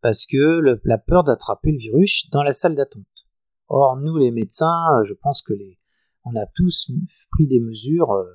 [0.00, 3.04] parce que la peur d'attraper le virus dans la salle d'attente.
[3.68, 5.78] Or, nous, les médecins, je pense que les,
[6.24, 6.90] on a tous
[7.30, 8.34] pris des mesures euh,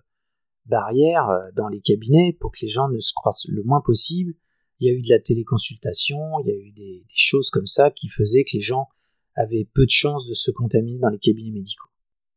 [0.66, 4.34] barrières euh, dans les cabinets pour que les gens ne se croisent le moins possible.
[4.80, 7.66] Il y a eu de la téléconsultation, il y a eu des, des choses comme
[7.66, 8.88] ça qui faisaient que les gens
[9.36, 11.90] avaient peu de chances de se contaminer dans les cabinets médicaux.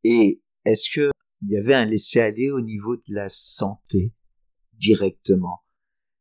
[0.04, 1.10] Et est-ce que
[1.42, 4.12] il y avait un laisser-aller au niveau de la santé
[4.74, 5.60] directement?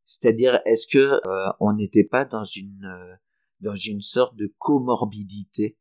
[0.08, 3.16] C'est-à-dire, est-ce que euh, on n'était pas dans une euh,
[3.60, 5.78] dans une sorte de comorbidité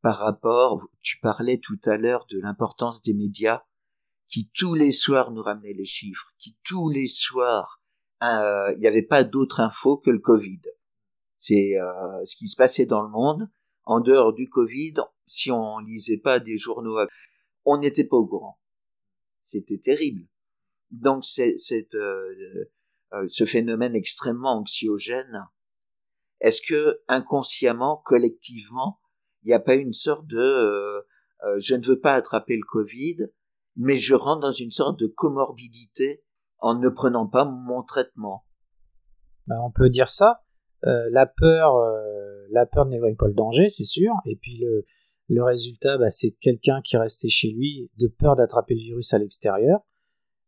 [0.00, 3.62] par rapport Tu parlais tout à l'heure de l'importance des médias
[4.28, 7.82] qui tous les soirs nous ramenaient les chiffres, qui tous les soirs
[8.22, 10.62] euh, il n'y avait pas d'autre info que le Covid.
[11.36, 11.74] C'est
[12.24, 13.50] ce qui se passait dans le monde.
[13.84, 14.94] En dehors du Covid,
[15.26, 16.96] si on lisait pas des journaux,
[17.66, 18.58] on n'était pas au courant.
[19.42, 20.26] C'était terrible.
[20.90, 21.94] Donc c'est cette
[23.14, 25.46] euh, ce phénomène extrêmement anxiogène,
[26.40, 29.00] est-ce que inconsciemment, collectivement,
[29.42, 31.00] il n'y a pas une sorte de euh,
[31.44, 33.18] euh, je ne veux pas attraper le Covid,
[33.76, 36.22] mais je rentre dans une sorte de comorbidité
[36.58, 38.46] en ne prenant pas mon traitement?
[39.46, 40.42] Ben, on peut dire ça.
[40.82, 41.74] la peur,
[42.50, 44.12] la peur n'éloigne pas le danger, c'est sûr.
[44.24, 44.86] Et puis le,
[45.28, 49.18] le résultat, bah, c'est quelqu'un qui restait chez lui de peur d'attraper le virus à
[49.18, 49.80] l'extérieur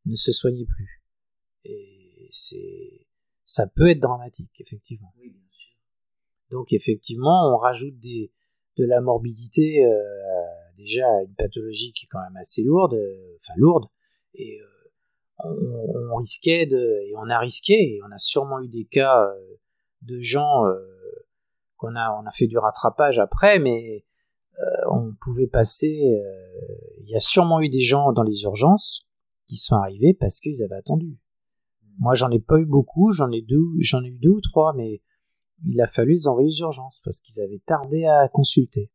[0.07, 1.03] ne se soignait plus.
[1.65, 1.96] Et
[2.37, 3.07] c'est
[3.45, 5.13] ça peut être dramatique, effectivement.
[5.19, 5.73] Oui, bien sûr.
[6.51, 8.33] Donc effectivement, on rajoute des,
[8.77, 9.93] de la morbidité euh,
[10.77, 13.87] déjà à une pathologie qui est quand même assez lourde, euh, enfin lourde,
[14.35, 15.49] et euh,
[16.11, 19.27] on, risquait de, et on a risqué, et on a sûrement eu des cas
[20.03, 20.65] de gens
[21.77, 24.05] qu'on a, on a fait du rattrapage après, mais
[24.91, 26.01] on pouvait passer,
[27.01, 29.07] il y a sûrement eu des gens dans les urgences
[29.47, 31.19] qui sont arrivés parce qu'ils avaient attendu.
[31.99, 35.03] Moi, j'en ai pas eu beaucoup, j'en ai ai eu deux ou trois, mais
[35.65, 38.91] il a fallu les envoyer aux urgences parce qu'ils avaient tardé à consulter.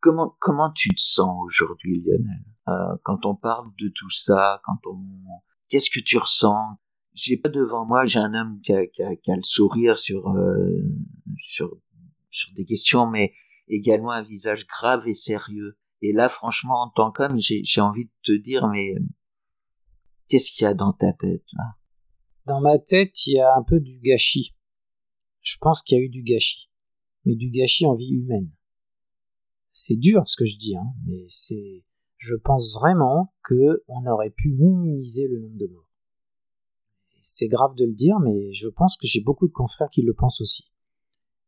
[0.00, 2.44] Comment comment tu te sens aujourd'hui, Lionel?
[2.68, 5.00] Euh, Quand on parle de tout ça, quand on
[5.68, 6.78] qu'est-ce que tu ressens?
[7.14, 9.98] J'ai pas devant moi, j'ai un homme qui a, qui, a, qui a, le sourire
[9.98, 10.82] sur euh,
[11.38, 11.76] sur
[12.30, 13.32] sur des questions, mais
[13.68, 15.78] également un visage grave et sérieux.
[16.02, 18.94] Et là, franchement, en tant qu'homme, j'ai envie de te dire, mais
[20.28, 21.75] qu'est-ce qu'il y a dans ta tête là?
[22.46, 24.54] Dans ma tête, il y a un peu du gâchis.
[25.42, 26.70] Je pense qu'il y a eu du gâchis.
[27.24, 28.50] Mais du gâchis en vie humaine.
[29.72, 31.84] C'est dur ce que je dis, hein, mais c'est,
[32.16, 35.90] je pense vraiment que on aurait pu minimiser le nombre de morts.
[37.20, 40.14] C'est grave de le dire, mais je pense que j'ai beaucoup de confrères qui le
[40.14, 40.70] pensent aussi.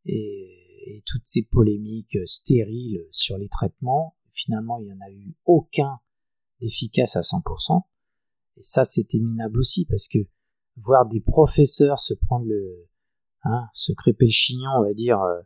[0.04, 5.34] Et, et toutes ces polémiques stériles sur les traitements, finalement, il n'y en a eu
[5.44, 6.00] aucun
[6.60, 7.82] d'efficace à 100%.
[8.56, 10.18] Et ça, c'était minable aussi, parce que
[10.80, 12.86] voir des professeurs se prendre le,
[13.44, 15.40] hein, se crêper le chignon, on va dire, euh,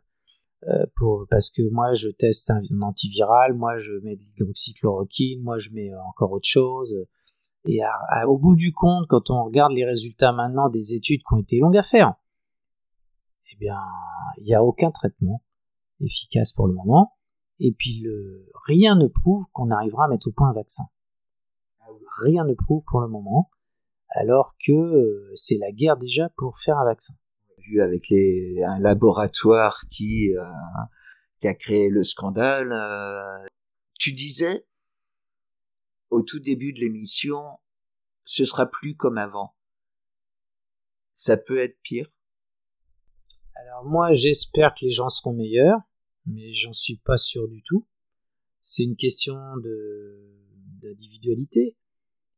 [0.69, 5.57] euh, pour, parce que moi je teste un, antiviral, moi je mets de l'hydroxychloroquine, moi
[5.57, 6.95] je mets encore autre chose.
[7.65, 7.79] Et
[8.27, 11.59] au bout du compte, quand on regarde les résultats maintenant des études qui ont été
[11.59, 12.13] longues à faire,
[13.53, 13.79] eh bien,
[14.37, 15.41] il n'y a aucun traitement
[16.01, 17.13] efficace pour le moment.
[17.59, 20.83] Et puis, le, rien ne prouve qu'on arrivera à mettre au point un vaccin.
[22.21, 23.49] Rien ne prouve pour le moment,
[24.13, 27.13] alors que euh, c'est la guerre déjà pour faire un vaccin
[27.63, 30.43] vu avec les, un laboratoire qui, euh,
[31.39, 32.71] qui a créé le scandale.
[32.71, 33.47] Euh,
[33.99, 34.65] tu disais
[36.09, 37.41] au tout début de l'émission,
[38.25, 39.55] ce sera plus comme avant.
[41.13, 42.11] Ça peut être pire?
[43.55, 45.79] Alors moi, j'espère que les gens seront meilleurs,
[46.25, 47.87] mais j'en suis pas sûr du tout.
[48.61, 50.29] C'est une question de
[50.81, 51.77] d'individualité.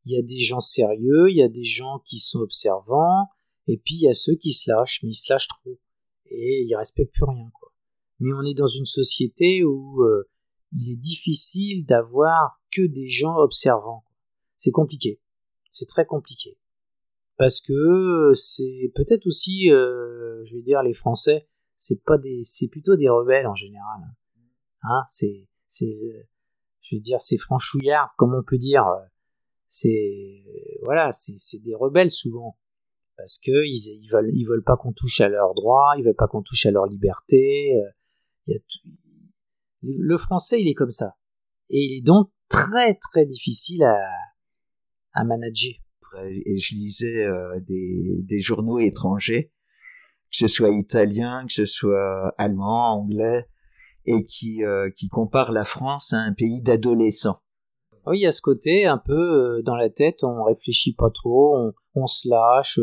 [0.06, 3.30] Il y a des gens sérieux, il y a des gens qui sont observants,
[3.68, 5.80] et puis il y a ceux qui se lâchent, mais ils se lâchent trop.
[6.28, 7.72] Et ils respectent plus rien, quoi.
[8.20, 10.30] Mais on est dans une société où euh,
[10.72, 14.06] il est difficile d'avoir que des gens observants.
[14.56, 15.20] C'est compliqué.
[15.72, 16.58] C'est très compliqué.
[17.38, 22.42] Parce que euh, c'est peut-être aussi, euh, je vais dire, les Français, c'est pas des,
[22.44, 24.02] c'est plutôt des rebelles en général.
[24.84, 25.98] Hein, c'est, c'est,
[26.82, 28.86] je vais dire, c'est franchouillard, comme on peut dire.
[29.68, 30.44] C'est,
[30.84, 32.58] voilà, c'est, des rebelles souvent
[33.18, 36.16] parce que ils, ils veulent ils veulent pas qu'on touche à leurs droits, ils veulent
[36.16, 37.74] pas qu'on touche à leur liberté.
[38.48, 38.54] Euh,
[39.82, 41.16] le français, il est comme ça,
[41.70, 43.98] et il est donc très très difficile à,
[45.14, 45.74] à manager.
[46.24, 49.52] Et je lisais euh, des, des journaux étrangers,
[50.32, 53.48] que ce soit italien, que ce soit allemand, anglais,
[54.06, 57.42] et qui, euh, qui comparent la France à un pays d'adolescents.
[58.08, 61.72] Oui, il y a ce côté un peu dans la tête, on réfléchit pas trop,
[61.96, 62.80] on, se lâche,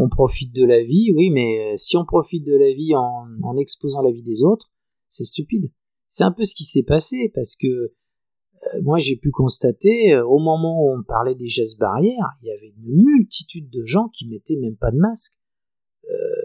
[0.00, 3.56] on profite de la vie, oui, mais euh, si on profite de la vie en,
[3.58, 4.70] exposant la vie des autres,
[5.08, 5.70] c'est stupide.
[6.08, 10.26] C'est un peu ce qui s'est passé, parce que euh, moi j'ai pu constater, euh,
[10.26, 14.08] au moment où on parlait des gestes barrières, il y avait une multitude de gens
[14.08, 15.34] qui mettaient même pas de masque,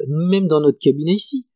[0.08, 1.48] même dans notre cabinet ici.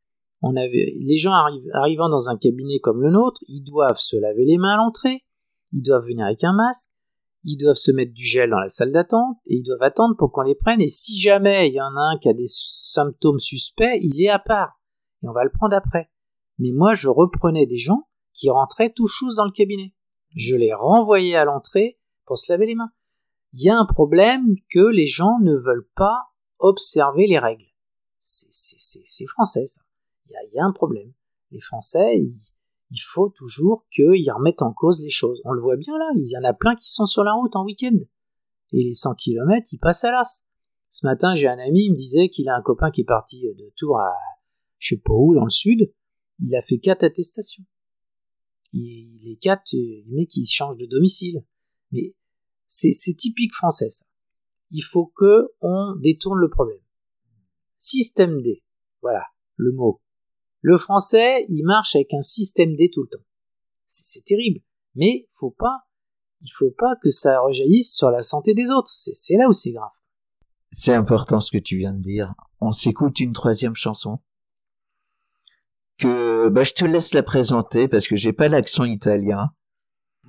[0.41, 1.33] On avait, les gens
[1.73, 5.23] arrivant dans un cabinet comme le nôtre, ils doivent se laver les mains à l'entrée,
[5.71, 6.91] ils doivent venir avec un masque,
[7.43, 10.31] ils doivent se mettre du gel dans la salle d'attente et ils doivent attendre pour
[10.31, 10.81] qu'on les prenne.
[10.81, 14.29] Et si jamais il y en a un qui a des symptômes suspects, il est
[14.29, 14.79] à part
[15.23, 16.09] et on va le prendre après.
[16.57, 19.93] Mais moi, je reprenais des gens qui rentraient tout chose dans le cabinet.
[20.35, 22.91] Je les renvoyais à l'entrée pour se laver les mains.
[23.53, 27.65] Il y a un problème que les gens ne veulent pas observer les règles.
[28.19, 29.81] C'est français, ça.
[30.29, 31.11] Il y, a, un problème.
[31.51, 32.39] Les Français, ils,
[32.91, 35.41] il faut toujours qu'ils remettent en cause les choses.
[35.45, 37.55] On le voit bien là, il y en a plein qui sont sur la route
[37.55, 37.97] en week-end.
[38.71, 40.47] Et les 100 km, ils passent à l'as.
[40.89, 43.41] Ce matin, j'ai un ami, il me disait qu'il a un copain qui est parti
[43.41, 44.11] de Tours à
[44.79, 45.93] je sais pas où, dans le sud.
[46.39, 47.65] Il a fait quatre attestations.
[48.71, 51.43] Il, les quatre, le mec, il change de domicile.
[51.91, 52.15] Mais
[52.65, 54.05] c'est, typique français, ça.
[54.71, 56.79] Il faut que on détourne le problème.
[57.77, 58.63] Système D.
[59.01, 59.23] Voilà,
[59.55, 60.01] le mot.
[60.61, 63.25] Le français, il marche avec un système D tout le temps.
[63.85, 64.59] C'est terrible.
[64.95, 65.87] Mais faut pas,
[66.41, 68.91] il faut pas que ça rejaillisse sur la santé des autres.
[68.93, 69.91] C'est là où c'est grave.
[70.71, 72.33] C'est important ce que tu viens de dire.
[72.61, 74.19] On s'écoute une troisième chanson.
[75.97, 79.51] Que bah, je te laisse la présenter parce que j'ai pas l'accent italien.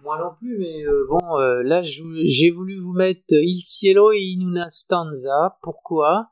[0.02, 4.40] Moi non plus, mais euh, bon, euh, là j'ai voulu vous mettre Il cielo in
[4.40, 5.58] una stanza.
[5.62, 6.30] Pourquoi?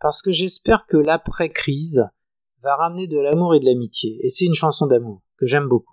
[0.00, 2.08] Parce que j'espère que l'après-crise,
[2.62, 4.18] va ramener de l'amour et de l'amitié.
[4.22, 5.92] Et c'est une chanson d'amour que j'aime beaucoup.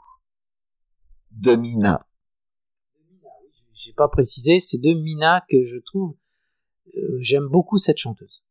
[1.32, 2.05] De Mina.
[3.74, 6.15] J'ai pas précisé, c'est de Mina que je trouve.
[6.95, 8.43] Euh, j'aime beaucoup cette chanteuse.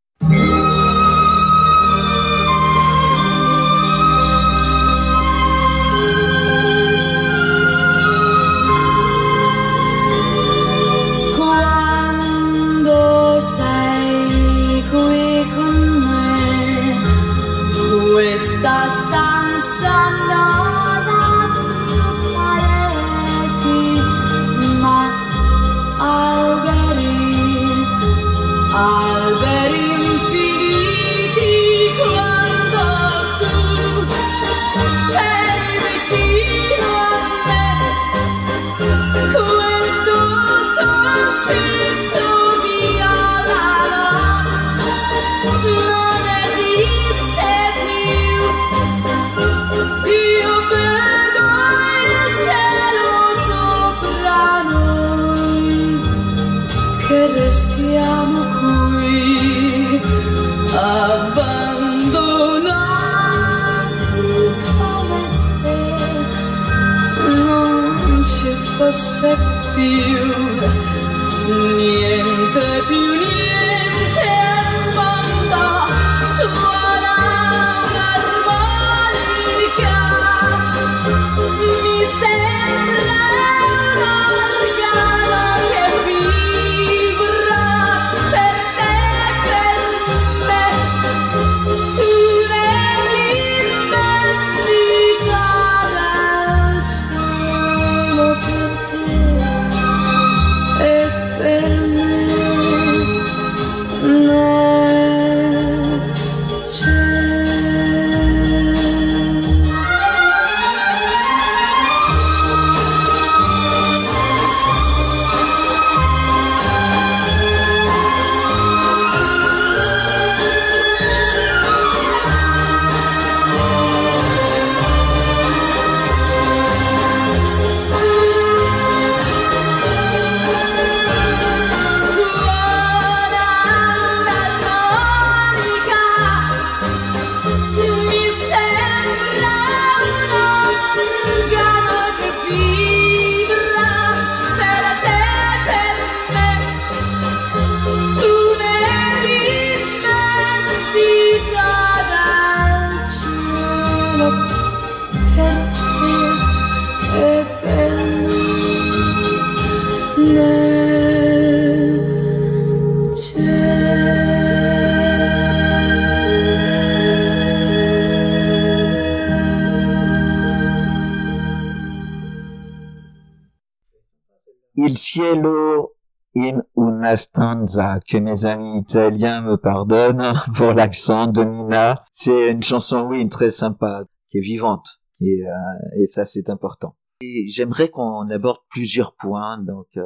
[174.81, 175.97] Il cielo
[176.35, 182.05] in una stanza, que mes amis italiens me pardonnent pour l'accent de Nina.
[182.11, 186.97] C'est une chanson, oui, très sympa, qui est vivante, est, euh, et ça c'est important.
[187.21, 189.59] Et j'aimerais qu'on aborde plusieurs points.
[189.59, 190.05] Donc, euh,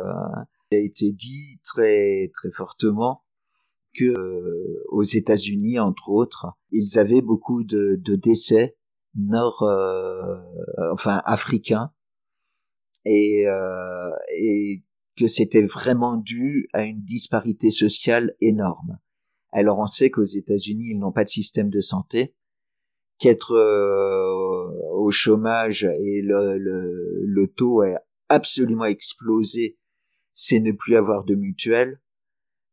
[0.71, 3.23] il a été dit très très fortement
[3.95, 8.77] que euh, aux États-Unis, entre autres, ils avaient beaucoup de, de décès
[9.15, 10.41] nord, euh,
[10.93, 11.93] enfin africains,
[13.05, 14.83] et, euh, et
[15.19, 18.99] que c'était vraiment dû à une disparité sociale énorme.
[19.51, 22.35] Alors on sait qu'aux États-Unis, ils n'ont pas de système de santé,
[23.23, 29.79] qu'être euh, au chômage et le, le, le taux a absolument explosé,
[30.35, 32.01] c'est ne plus avoir de mutuelle,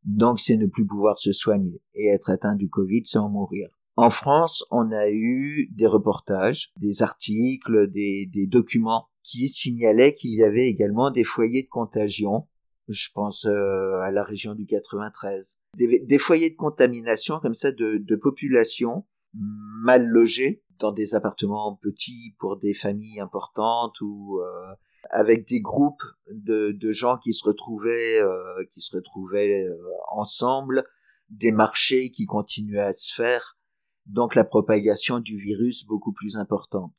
[0.04, 3.70] donc c'est ne plus pouvoir se soigner et être atteint du Covid sans mourir.
[3.96, 10.32] En France, on a eu des reportages, des articles, des, des documents qui signalaient qu'il
[10.32, 12.48] y avait également des foyers de contagion.
[12.88, 15.60] Je pense euh, à la région du 93.
[15.78, 21.76] Des, des foyers de contamination comme ça de, de populations mal logées dans des appartements
[21.82, 24.74] petits pour des familles importantes ou euh,
[25.12, 29.78] avec des groupes de, de gens qui se retrouvaient euh, qui se retrouvaient euh,
[30.12, 30.86] ensemble,
[31.30, 33.58] des marchés qui continuaient à se faire,
[34.06, 36.94] donc la propagation du virus beaucoup plus importante.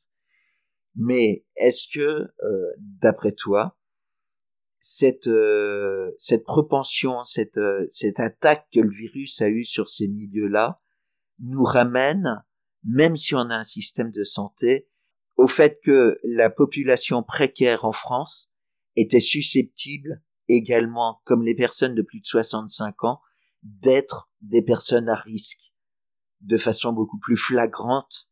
[0.95, 1.99] Mais est-ce que,
[2.43, 3.77] euh, d'après toi,
[4.79, 10.07] cette euh, cette propension, cette euh, cette attaque que le virus a eue sur ces
[10.07, 10.81] milieux-là
[11.41, 12.43] nous ramène,
[12.83, 14.87] même si on a un système de santé,
[15.37, 18.51] au fait que la population précaire en France
[18.95, 23.21] était susceptible également, comme les personnes de plus de 65 ans,
[23.63, 25.73] d'être des personnes à risque
[26.41, 28.27] de façon beaucoup plus flagrante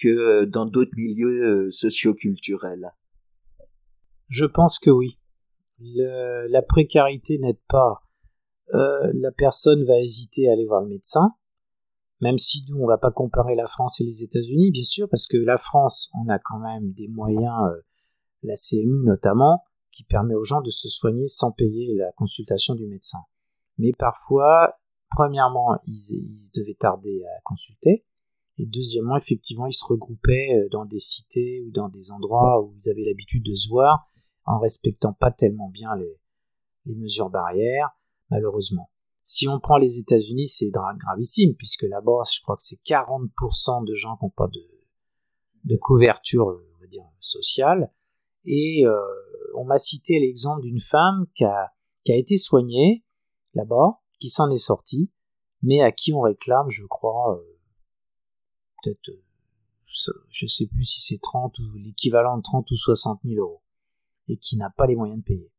[0.00, 2.92] que dans d'autres milieux socioculturels.
[4.28, 5.18] Je pense que oui.
[5.78, 8.02] Le- la précarité n'aide pas.
[8.74, 11.34] Euh, la personne va hésiter à aller voir le médecin,
[12.20, 15.26] même si nous, on va pas comparer la France et les États-Unis, bien sûr, parce
[15.26, 17.82] que la France, on a quand même des moyens, euh,
[18.42, 19.62] la CMU notamment,
[19.92, 23.18] qui permet aux gens de se soigner sans payer la consultation du médecin.
[23.78, 24.74] Mais parfois,
[25.10, 28.04] premièrement, ils, ils devaient tarder à consulter,
[28.58, 32.74] et deuxièmement, effectivement, ils se regroupaient euh, dans des cités ou dans des endroits où
[32.74, 34.08] ils avaient l'habitude de se voir,
[34.44, 36.18] en respectant pas tellement bien les,
[36.86, 37.90] les mesures barrières,
[38.30, 38.90] malheureusement.
[39.28, 43.92] Si on prend les États-Unis, c'est gravissime, puisque là-bas, je crois que c'est 40% de
[43.92, 44.46] gens qui n'ont pas
[45.64, 47.92] de, couverture, euh, on va dire, sociale.
[48.44, 48.96] Et euh,
[49.56, 51.72] on m'a cité l'exemple d'une femme qui a,
[52.04, 53.04] été soignée
[53.54, 55.10] là-bas, qui s'en est sortie,
[55.60, 57.58] mais à qui on réclame, je crois, euh,
[58.84, 59.24] peut-être, euh,
[59.92, 63.62] ça- je sais plus si c'est 30 ou l'équivalent de 30 ou 60 000 euros,
[64.28, 65.50] et qui n'a pas les moyens de payer.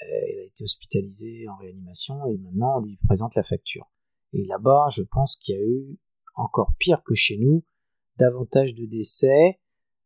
[0.00, 3.90] Elle a été hospitalisée en réanimation et maintenant on lui présente la facture.
[4.32, 5.98] Et là-bas, je pense qu'il y a eu
[6.34, 7.64] encore pire que chez nous,
[8.18, 9.58] davantage de décès.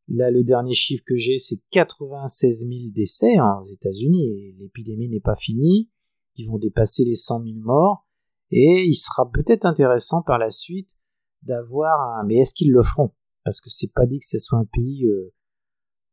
[0.08, 5.20] Là, le dernier chiffre que j'ai, c'est 96 000 décès hein, aux États-Unis l'épidémie n'est
[5.20, 5.90] pas finie.
[6.36, 8.06] Ils vont dépasser les 100 000 morts
[8.50, 10.90] et il sera peut-être intéressant par la suite
[11.42, 12.24] d'avoir.
[12.24, 13.12] Mais est-ce qu'ils le feront?
[13.44, 15.32] Parce que c'est pas dit que ce soit un pays, euh,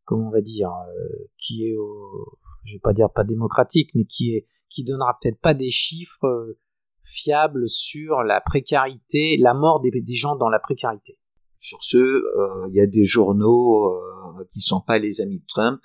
[0.06, 2.38] comment on va dire, euh, qui est, au...
[2.64, 6.26] je vais pas dire pas démocratique, mais qui est, qui donnera peut-être pas des chiffres
[6.26, 6.60] euh,
[7.04, 11.18] fiables sur la précarité, la mort des, des gens dans la précarité.
[11.60, 15.46] Sur ce, euh, il y a des journaux euh, qui sont pas les amis de
[15.48, 15.82] Trump,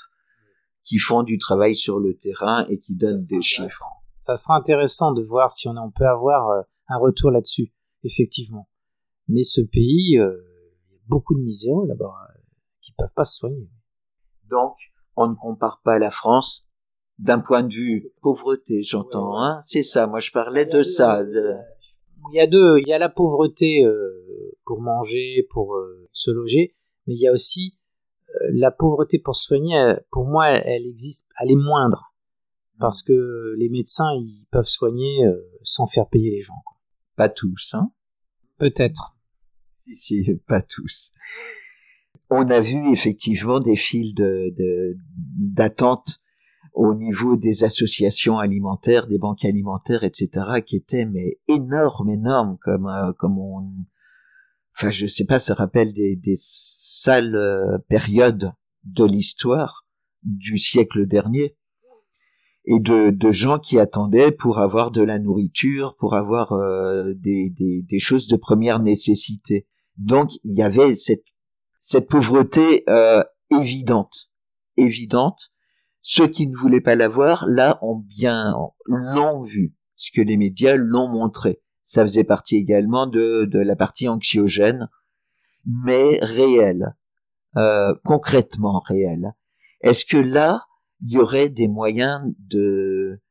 [0.85, 3.85] qui font du travail sur le terrain et qui donnent des chiffres.
[4.21, 7.73] Ça sera intéressant de voir si on, on peut avoir euh, un retour là-dessus,
[8.03, 8.69] effectivement.
[9.29, 10.37] Mais ce pays, euh,
[10.91, 12.41] il y a beaucoup de miséreux là-bas euh,
[12.83, 13.69] qui peuvent pas se soigner.
[14.51, 14.77] Donc,
[15.17, 16.64] on ne compare pas la France
[17.19, 19.41] d'un point de vue pauvreté, j'entends.
[19.41, 20.07] Hein C'est ça.
[20.07, 21.23] Moi, je parlais de ça.
[21.25, 21.55] de-
[22.33, 26.31] Il y a deux, il y a la pauvreté euh, pour manger, pour euh, se
[26.31, 26.75] loger,
[27.07, 27.79] mais il y a aussi
[28.31, 29.77] euh, la pauvreté pour soigner.
[29.79, 32.13] euh, Pour moi, elle, existe, elle est moindre
[32.81, 36.61] parce que les médecins ils peuvent soigner euh, sans faire payer les gens.
[36.67, 36.77] quoi.
[37.17, 37.93] Pas tous, hein
[38.59, 39.17] Peut-être.
[39.75, 41.13] Si, si, pas tous.
[42.31, 44.15] On a vu effectivement des files
[45.37, 46.21] d'attente
[46.75, 50.29] au niveau des associations alimentaires, des banques alimentaires, etc.,
[50.67, 53.71] qui étaient mais énormes, énormes, comme euh, comme on,
[54.77, 58.53] enfin je sais pas, ça rappelle des, des sales euh, périodes
[58.85, 59.87] de l'histoire
[60.25, 61.57] du siècle dernier
[62.67, 67.51] et de, de gens qui attendaient pour avoir de la nourriture, pour avoir euh, des,
[67.51, 69.67] des, des choses de première nécessité.
[69.97, 71.25] Donc il y avait cette,
[71.79, 74.31] cette pauvreté euh, évidente,
[74.77, 75.53] évidente.
[76.07, 80.77] Ceux qui ne voulaient pas l'avoir, là, ont bien l'ont vu, ce que les médias
[80.77, 81.63] l'ont montré.
[81.83, 84.91] Ça faisait partie également de, de la partie anxiogène,
[85.65, 86.95] mais réelle,
[87.57, 89.33] euh, concrètement réelle.
[89.81, 90.67] Est-ce que là,
[91.01, 93.23] il y aurait des moyens de,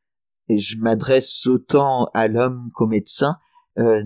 [0.49, 3.37] et je m'adresse autant à l'homme qu'au médecin,
[3.77, 4.03] euh,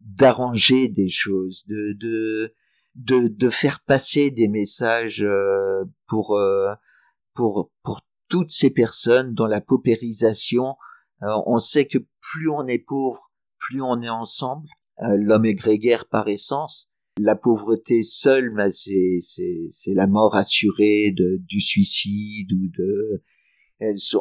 [0.00, 2.54] d'arranger des choses, de, de,
[2.94, 6.74] de, de faire passer des messages euh, pour, euh,
[7.34, 10.76] pour, pour toutes ces personnes dont la paupérisation,
[11.22, 14.68] euh, on sait que plus on est pauvre, plus on est ensemble.
[15.02, 16.88] Euh, L'homme est grégaire par essence.
[17.18, 23.22] La pauvreté seule, bah, c'est c'est la mort assurée de, du suicide ou de.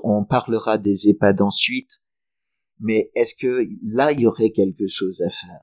[0.04, 2.02] On parlera des EHPAD ensuite,
[2.80, 5.62] mais est-ce que là il y aurait quelque chose à faire?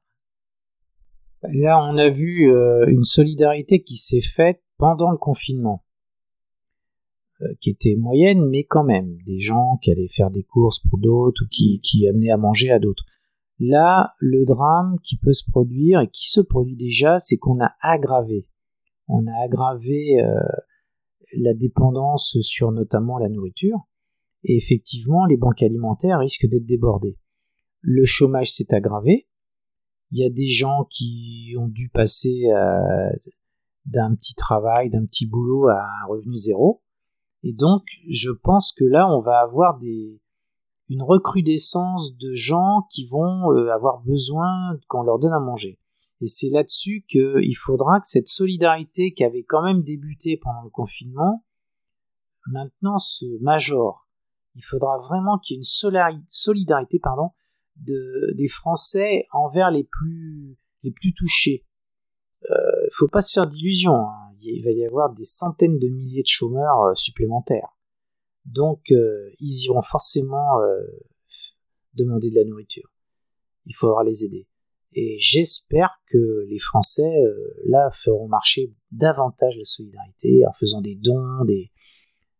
[1.42, 5.84] Là, on a vu euh, une solidarité qui s'est faite pendant le confinement,
[7.60, 11.44] qui était moyenne, mais quand même, des gens qui allaient faire des courses pour d'autres
[11.44, 13.04] ou qui, qui amenaient à manger à d'autres.
[13.60, 17.72] Là, le drame qui peut se produire et qui se produit déjà, c'est qu'on a
[17.80, 18.46] aggravé.
[19.08, 20.38] On a aggravé euh,
[21.36, 23.78] la dépendance sur notamment la nourriture,
[24.44, 27.16] et effectivement, les banques alimentaires risquent d'être débordées.
[27.80, 29.28] Le chômage s'est aggravé,
[30.10, 33.10] il y a des gens qui ont dû passer euh,
[33.84, 36.82] d'un petit travail, d'un petit boulot à un revenu zéro.
[37.42, 40.20] Et donc, je pense que là, on va avoir des,
[40.88, 45.78] une recrudescence de gens qui vont euh, avoir besoin qu'on leur donne à manger.
[46.20, 50.70] Et c'est là-dessus qu'il faudra que cette solidarité qui avait quand même débuté pendant le
[50.70, 51.44] confinement,
[52.46, 54.08] maintenant se majore.
[54.56, 57.30] Il faudra vraiment qu'il y ait une solidarité pardon,
[57.76, 61.64] de, des Français envers les plus, les plus touchés.
[62.42, 64.08] Il euh, faut pas se faire d'illusions.
[64.08, 64.27] hein.
[64.40, 67.76] Il va y avoir des centaines de milliers de chômeurs euh, supplémentaires.
[68.44, 70.82] Donc, euh, ils iront forcément euh,
[71.94, 72.88] demander de la nourriture.
[73.66, 74.46] Il faudra les aider.
[74.92, 77.12] Et j'espère que les Français,
[77.66, 81.70] là, feront marcher davantage la solidarité en faisant des dons, des,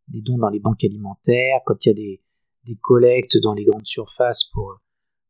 [0.09, 2.23] des dons dans les banques alimentaires, quand il y a des,
[2.65, 4.81] des collectes dans les grandes surfaces pour,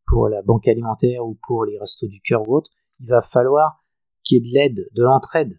[0.07, 3.85] pour la banque alimentaire ou pour les restos du cœur ou autre, il va falloir
[4.25, 5.59] qu'il y ait de l'aide, de l'entraide,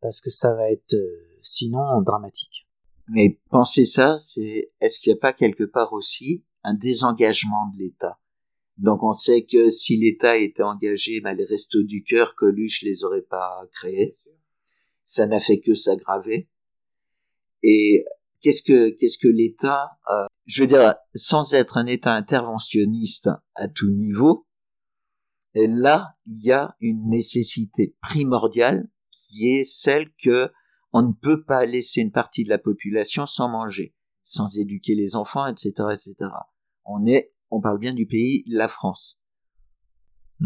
[0.00, 2.66] parce que ça va être euh, sinon dramatique.
[3.08, 7.78] Mais penser ça, c'est est-ce qu'il n'y a pas quelque part aussi un désengagement de
[7.78, 8.18] l'État?
[8.78, 13.04] Donc on sait que si l'État était engagé, ben, les restos du cœur, Coluche les
[13.04, 14.12] aurait pas créés.
[15.04, 16.48] Ça n'a fait que s'aggraver.
[17.62, 18.04] Et
[18.40, 23.68] qu'est-ce que qu'est-ce que l'État, euh, je veux dire, sans être un État interventionniste à
[23.68, 24.46] tout niveau,
[25.54, 28.88] et là il y a une nécessité primordiale
[29.44, 30.50] est celle que
[30.92, 33.94] on ne peut pas laisser une partie de la population sans manger.
[34.28, 36.30] sans éduquer les enfants, etc., etc.
[36.84, 39.20] On est, on parle bien du pays, la France.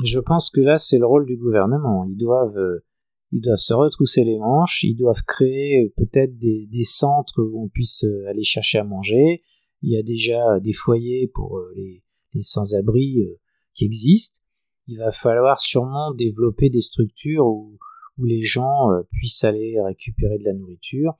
[0.05, 2.05] Je pense que là, c'est le rôle du gouvernement.
[2.05, 2.85] Ils doivent, euh,
[3.33, 7.69] ils doivent se retrousser les manches, ils doivent créer euh, peut-être des, centres où on
[7.69, 9.43] puisse euh, aller chercher à manger.
[9.81, 13.17] Il y a déjà des foyers pour les, les sans-abri
[13.73, 14.41] qui existent.
[14.89, 17.79] Il va falloir sûrement développer des structures où,
[18.21, 21.15] où les gens euh, puissent aller récupérer de la nourriture.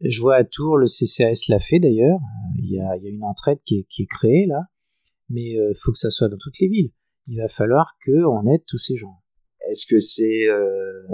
[0.00, 2.18] Je vois à Tours, le CCAS l'a fait d'ailleurs.
[2.18, 4.62] Euh, Il y a, une entraide qui est, créée là,
[5.30, 6.90] mais il faut que ça soit dans toutes les villes.
[7.28, 9.22] Il va falloir qu'on aide tous ces gens.
[9.70, 11.06] Est-ce que c'est euh,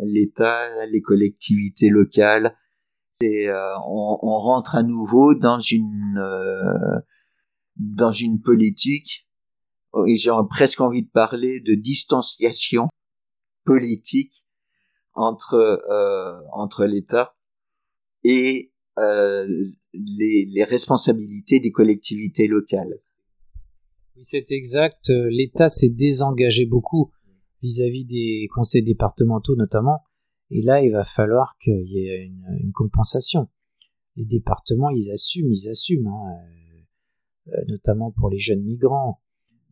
[0.00, 2.56] l'État, les collectivités locales
[3.22, 7.00] euh, on, rentre à nouveau dans une euh,
[7.76, 9.26] dans une politique?
[10.06, 12.88] Et j'ai presque envie de parler de distanciation
[13.64, 14.45] politique
[15.16, 17.34] entre euh, entre l'État
[18.22, 19.46] et euh,
[19.92, 22.96] les, responsabilités des collectivités locales.
[24.14, 25.08] Oui, c'est exact.
[25.08, 27.10] L'État s'est désengagé beaucoup
[27.62, 30.02] vis-à-vis des conseils départementaux notamment.
[30.50, 33.48] Et là, il va falloir qu'il y ait une, compensation.
[34.16, 36.38] Les départements, ils assument, ils assument, hein,
[37.48, 39.20] euh, notamment pour les jeunes migrants.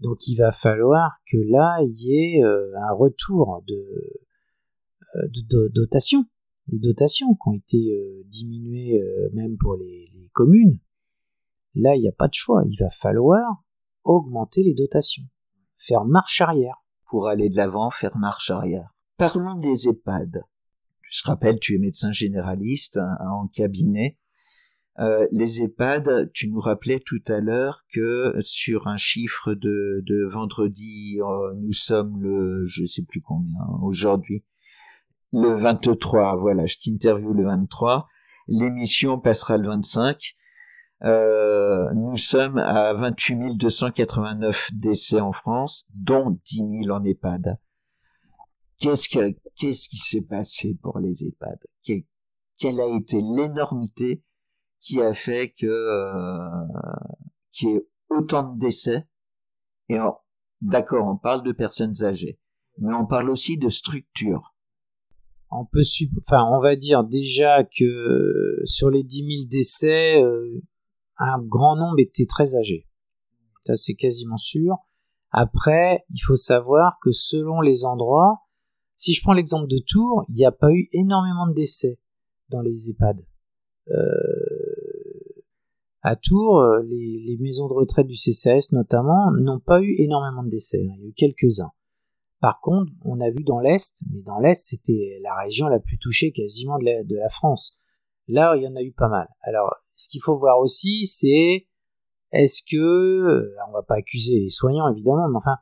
[0.00, 4.23] Donc il va falloir que là, il y ait un retour de,
[5.28, 6.24] de, de dotation.
[6.68, 10.78] Des dotations qui ont été euh, diminuées euh, même pour les, les communes.
[11.74, 12.62] Là, il n'y a pas de choix.
[12.68, 13.64] Il va falloir
[14.04, 15.24] augmenter les dotations,
[15.76, 16.84] faire marche arrière.
[17.06, 18.94] pour aller de l'avant, faire marche arrière.
[19.16, 20.42] Parlons des EHPAD.
[21.02, 24.18] Je rappelle, tu es médecin généraliste hein, en cabinet.
[24.98, 30.28] Euh, les EHPAD, tu nous rappelais tout à l'heure que sur un chiffre de, de
[30.30, 34.44] vendredi, euh, nous sommes le, je sais plus combien, aujourd'hui,
[35.34, 38.08] le 23, voilà, je t'interview le 23,
[38.46, 40.34] l'émission passera le 25,
[41.02, 47.58] euh, nous sommes à 28 289 décès en France, dont 10 000 en EHPAD.
[48.78, 51.58] Qu'est-ce que, qu'est-ce qui s'est passé pour les EHPAD?
[51.86, 52.04] Que-
[52.58, 54.22] Quelle a été l'énormité
[54.80, 56.66] qui a fait que euh,
[57.50, 59.06] qu'il y ait autant de décès?
[59.88, 59.98] Et
[60.60, 62.38] d'accord, on parle de personnes âgées,
[62.78, 64.53] mais on parle aussi de structures.
[65.50, 70.60] On va dire déjà que sur les 10 000 décès, euh,
[71.18, 72.86] un grand nombre étaient très âgés.
[73.62, 74.76] Ça, c'est quasiment sûr.
[75.30, 78.40] Après, il faut savoir que selon les endroits,
[78.96, 81.98] si je prends l'exemple de Tours, il n'y a pas eu énormément de décès
[82.50, 83.24] dans les EHPAD.
[83.88, 83.94] Euh,
[86.02, 90.50] à Tours, les, les maisons de retraite du CCAS notamment n'ont pas eu énormément de
[90.50, 90.78] décès.
[90.78, 90.94] hein.
[90.98, 91.72] Il y a eu quelques-uns.
[92.44, 95.96] Par contre, on a vu dans l'Est, mais dans l'Est, c'était la région la plus
[95.96, 97.80] touchée quasiment de la, France.
[98.28, 99.26] Là, il y en a eu pas mal.
[99.40, 101.66] Alors, ce qu'il faut voir aussi, c'est
[102.32, 105.56] est-ce que, euh, on va pas accuser les soignants évidemment, mais enfin,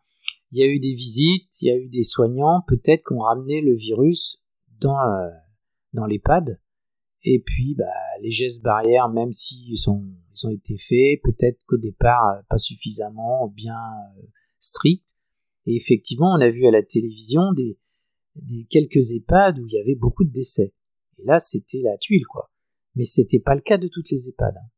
[0.50, 3.60] il y a eu des visites, il y a eu des soignants, peut-être qu'on ramené
[3.60, 4.44] le virus
[4.80, 5.30] dans, euh,
[5.92, 6.58] dans l'EHPAD.
[7.22, 7.84] Et puis, bah,
[8.22, 13.78] les gestes barrières, même s'ils ont été faits, peut-être qu'au départ, euh, pas suffisamment bien
[14.18, 14.22] euh,
[14.58, 15.14] stricts.
[15.66, 17.78] Et effectivement, on a vu à la télévision des,
[18.36, 20.72] des quelques EHPAD où il y avait beaucoup de décès.
[21.18, 22.50] Et là, c'était la tuile, quoi.
[22.94, 24.54] Mais c'était pas le cas de toutes les EHPAD.
[24.56, 24.68] hein.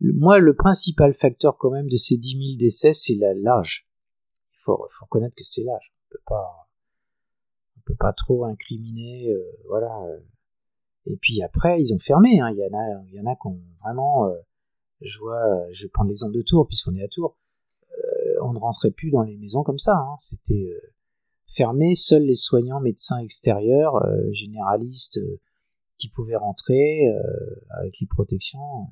[0.00, 3.86] Moi, le principal facteur quand même de ces 10 000 décès, c'est l'âge.
[4.54, 5.92] Il faut, faut reconnaître que c'est l'âge.
[5.92, 6.68] On peut pas,
[7.76, 9.92] on peut pas trop incriminer, euh, voilà.
[10.06, 10.20] euh.
[11.06, 12.38] Et puis après, ils ont fermé.
[12.40, 12.50] hein.
[12.52, 14.26] Il y en a, il y en a qui ont vraiment.
[14.28, 14.36] euh,
[15.00, 17.36] je vois, je vais prendre l'exemple de Tours puisqu'on est à Tours.
[18.42, 19.94] On ne rentrait plus dans les maisons comme ça.
[19.94, 20.16] hein.
[20.18, 20.92] C'était euh,
[21.46, 21.94] fermé.
[21.94, 25.40] Seuls les soignants, médecins extérieurs, euh, généralistes, euh,
[25.98, 27.00] qui pouvaient rentrer
[27.80, 28.86] avec les protections.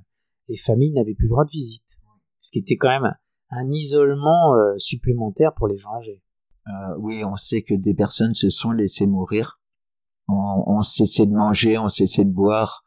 [0.48, 1.98] Les familles n'avaient plus le droit de visite.
[2.40, 3.14] Ce qui était quand même
[3.50, 6.20] un isolement supplémentaire pour les gens âgés.
[6.98, 9.60] Oui, on sait que des personnes se sont laissées mourir.
[10.26, 12.82] On, on cessait de manger, on cessait de boire,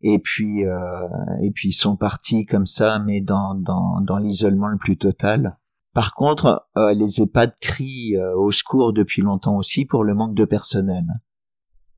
[0.00, 4.78] et puis et puis ils sont partis comme ça, mais dans dans, dans l'isolement le
[4.78, 5.58] plus total.
[5.92, 10.36] Par contre, euh, les EHPAD crient euh, au secours depuis longtemps aussi pour le manque
[10.36, 11.04] de personnel.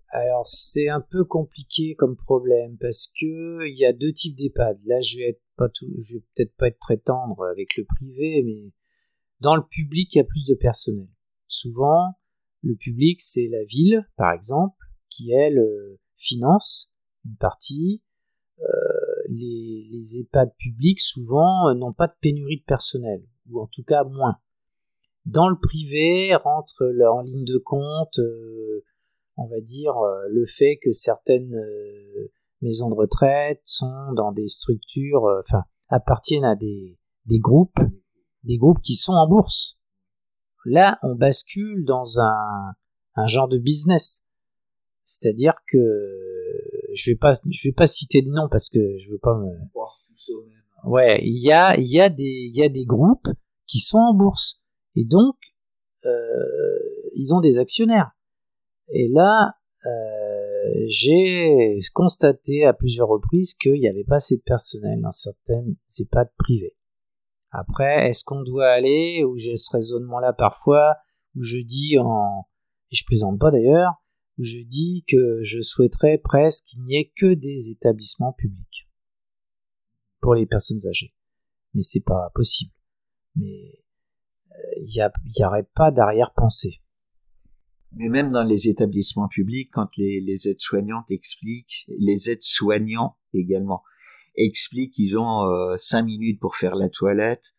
[0.09, 4.79] Alors c'est un peu compliqué comme problème parce que il y a deux types d'EHPAD.
[4.85, 7.85] Là je vais être pas tout, je vais peut-être pas être très tendre avec le
[7.85, 8.73] privé, mais
[9.41, 11.09] dans le public il y a plus de personnel.
[11.47, 12.15] Souvent
[12.63, 14.77] le public c'est la ville par exemple
[15.09, 18.03] qui elle euh, finance une partie.
[18.61, 18.65] Euh,
[19.29, 24.05] les, les EHPAD publics souvent n'ont pas de pénurie de personnel ou en tout cas
[24.05, 24.37] moins.
[25.25, 28.85] Dans le privé rentre là, en ligne de compte euh,
[29.37, 32.31] on va dire, euh, le fait que certaines euh,
[32.61, 36.99] maisons de retraite sont dans des structures, euh, enfin, appartiennent à des,
[37.39, 37.79] groupes,
[38.45, 39.81] des groupes qui sont en bourse.
[40.65, 44.25] Là, on bascule dans un, genre de business.
[45.05, 45.79] C'est-à-dire que
[46.95, 47.33] je vais pas,
[47.65, 49.49] vais pas citer de nom parce que je veux pas me.
[50.85, 53.29] Ouais, il y a, y a des, y a des groupes
[53.67, 54.63] qui sont en bourse
[54.97, 55.37] et donc
[56.05, 56.11] euh,
[57.15, 58.11] ils ont des actionnaires.
[58.89, 59.55] Et là,
[59.87, 65.77] euh, j'ai constaté à plusieurs reprises qu'il n'y avait pas assez de personnel dans certaines
[65.99, 66.77] EHPAD privées.
[67.51, 70.97] Après, est-ce qu'on doit aller, où j'ai ce raisonnement-là parfois,
[71.37, 72.47] où je dis en,
[72.91, 73.93] et je plaisante pas d'ailleurs,
[74.39, 78.89] où je dis que je souhaiterais presque qu'il n'y ait que des établissements publics
[80.23, 81.15] pour les personnes âgées.
[81.75, 82.73] Mais c'est pas possible.
[83.37, 83.83] Mais
[84.79, 86.81] il n'y aurait pas d'arrière-pensée.
[87.95, 93.83] Mais même dans les établissements publics, quand les, les aides-soignantes expliquent, les aides-soignants également
[94.37, 97.55] expliquent qu'ils ont euh, cinq minutes pour faire la toilette,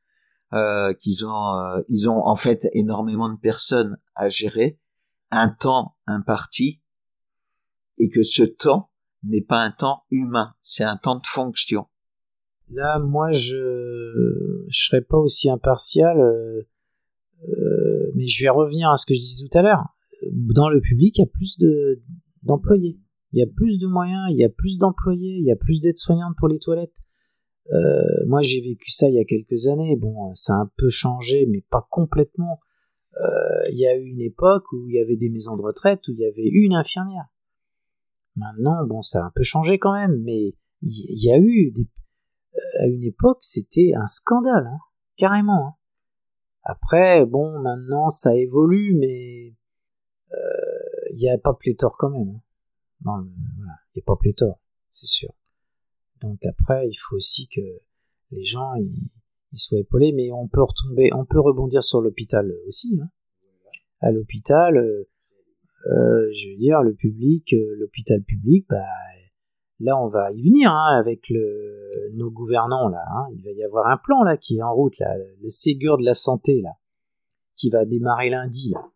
[0.54, 4.80] euh, qu'ils ont, euh, ils ont en fait énormément de personnes à gérer,
[5.32, 6.82] un temps imparti,
[7.98, 8.92] et que ce temps
[9.24, 11.88] n'est pas un temps humain, c'est un temps de fonction.
[12.72, 16.62] Là, moi, je serais pas aussi impartial, euh,
[17.48, 19.84] euh, mais je vais revenir à ce que je disais tout à l'heure.
[20.32, 22.02] Dans le public, il y a plus de
[22.44, 23.00] d'employés,
[23.32, 25.82] il y a plus de moyens, il y a plus d'employés, il y a plus
[25.82, 26.98] d'aides-soignantes pour les toilettes.
[27.72, 29.96] Euh, moi, j'ai vécu ça il y a quelques années.
[29.96, 32.60] Bon, ça a un peu changé, mais pas complètement.
[33.70, 36.12] Il y a eu une époque où il y avait des maisons de retraite où
[36.12, 37.28] il y avait une infirmière.
[38.36, 41.88] Maintenant, bon, ça a un peu changé quand même, mais il y a eu des,
[42.80, 44.80] à une époque, c'était un scandale, hein,
[45.18, 45.68] carrément.
[45.68, 45.76] Hein.
[46.64, 49.54] Après, bon, maintenant, ça évolue, mais
[51.12, 52.40] il n'y a pas pléthore quand même.
[53.06, 54.60] Non, il n'y a pas pléthore,
[54.92, 55.32] c'est sûr.
[56.22, 57.62] Donc après, il faut aussi que
[58.32, 58.74] les gens
[59.56, 63.00] soient épaulés, mais on peut retomber, on peut rebondir sur l'hôpital aussi.
[63.02, 63.10] Hein.
[64.00, 65.10] À l'hôpital, euh,
[65.88, 68.84] euh, je veux dire, le public, euh, l'hôpital public, bah,
[69.80, 71.32] là on va y venir hein, avec
[72.14, 73.04] nos gouvernants là.
[73.16, 73.28] Hein.
[73.36, 74.96] Il va y avoir un plan là qui est en route
[75.42, 76.72] le Ségur de la santé là,
[77.56, 78.90] qui va démarrer lundi là,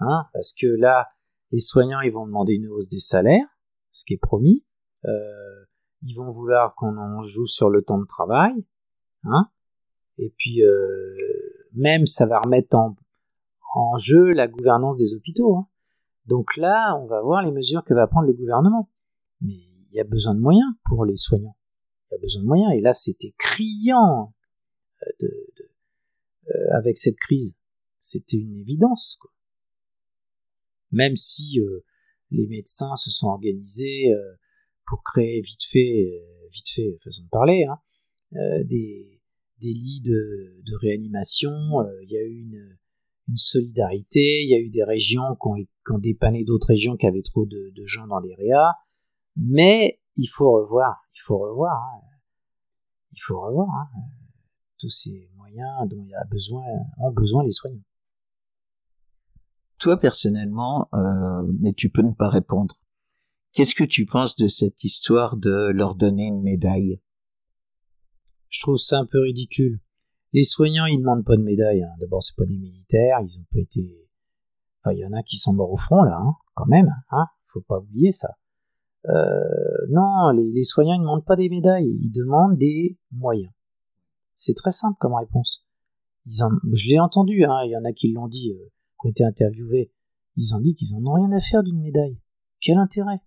[0.00, 1.08] hein, parce que là
[1.52, 3.46] les soignants ils vont demander une hausse des salaires,
[3.90, 4.64] ce qui est promis.
[5.04, 5.64] Euh,
[6.02, 8.52] ils vont vouloir qu'on en joue sur le temps de travail.
[10.18, 11.16] Et puis euh,
[11.74, 12.96] même ça va remettre en,
[13.96, 15.66] jeu la gouvernance des hôpitaux.
[16.26, 18.88] Donc là, on va voir les mesures que va prendre le gouvernement.
[19.94, 21.56] Il y a besoin de moyens pour les soignants.
[22.10, 22.72] Il y a besoin de moyens.
[22.74, 24.34] Et là, c'était criant
[25.22, 25.26] euh,
[26.48, 27.54] euh, avec cette crise.
[28.00, 29.16] C'était une évidence.
[29.20, 29.30] Quoi.
[30.90, 31.84] Même si euh,
[32.32, 34.12] les médecins se sont organisés
[34.86, 37.78] pour créer vite fait, vite fait, façon de parler, hein,
[38.64, 39.20] des,
[39.60, 41.52] des, lits de, réanimation.
[42.02, 42.76] Il y a eu une,
[43.36, 44.42] solidarité.
[44.42, 47.22] Il y a eu des régions qui ont, qui ont dépanné d'autres régions qui avaient
[47.22, 48.74] trop de gens dans les réas.
[49.36, 52.00] Mais il faut revoir, il faut revoir, hein,
[53.12, 54.00] il faut revoir hein,
[54.78, 56.64] tous ces moyens dont il y a besoin,
[56.98, 57.82] ont besoin les soignants.
[59.78, 62.76] Toi personnellement, euh, mais tu peux ne pas répondre.
[63.52, 67.00] Qu'est-ce que tu penses de cette histoire de leur donner une médaille?
[68.48, 69.80] Je trouve ça un peu ridicule.
[70.32, 71.82] Les soignants, ils demandent pas de médaille.
[71.82, 71.94] Hein.
[72.00, 74.08] D'abord, c'est pas des militaires, ils ont pas été.
[74.80, 76.92] Enfin, il y en a qui sont morts au front là, hein, quand même.
[77.10, 77.26] Hein.
[77.44, 78.36] Faut pas oublier ça.
[79.08, 83.52] Euh, non, les, soignants ne demandent pas des médailles, ils demandent des moyens.
[84.36, 85.64] C'est très simple comme réponse.
[86.26, 89.24] Je l'ai entendu, hein, il y en a qui l'ont dit, euh, qui ont été
[89.24, 89.92] interviewés.
[90.36, 92.18] Ils ont dit qu'ils en ont rien à faire d'une médaille.
[92.60, 93.20] Quel intérêt?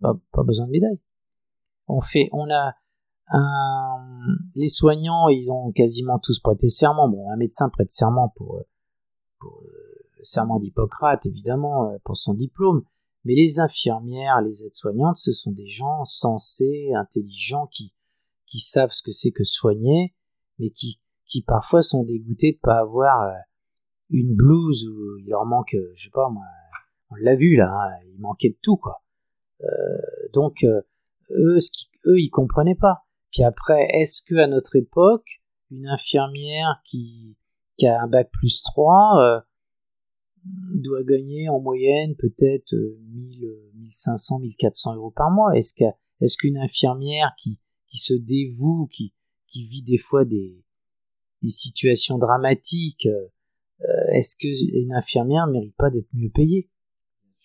[0.00, 0.14] Pas,
[0.44, 1.00] besoin de médaille.
[1.88, 2.74] On fait, on a
[4.54, 7.08] les soignants, ils ont quasiment tous prêté serment.
[7.08, 8.62] Bon, un médecin prête serment pour,
[9.40, 12.84] pour le serment d'Hippocrate, évidemment, pour son diplôme.
[13.26, 17.92] Mais les infirmières, les aides-soignantes, ce sont des gens sensés, intelligents, qui,
[18.46, 20.14] qui savent ce que c'est que soigner,
[20.60, 23.34] mais qui, qui parfois sont dégoûtés de pas avoir euh,
[24.10, 26.44] une blouse où il leur manque, euh, je sais pas moi,
[27.10, 29.02] on l'a vu là, hein, il manquait de tout quoi.
[29.62, 29.66] Euh,
[30.32, 33.06] donc eux, ce qui, eux, ils comprenaient pas.
[33.32, 37.36] Puis après, est-ce que à notre époque, une infirmière qui,
[37.76, 39.40] qui a un bac plus 3 euh,
[40.74, 47.58] doit gagner en moyenne peut-être 1000, 1500, 1400 euros par mois Est-ce qu'une infirmière qui,
[47.88, 49.14] qui se dévoue, qui,
[49.46, 50.62] qui vit des fois des,
[51.42, 56.70] des situations dramatiques, euh, est-ce qu'une infirmière ne mérite pas d'être mieux payée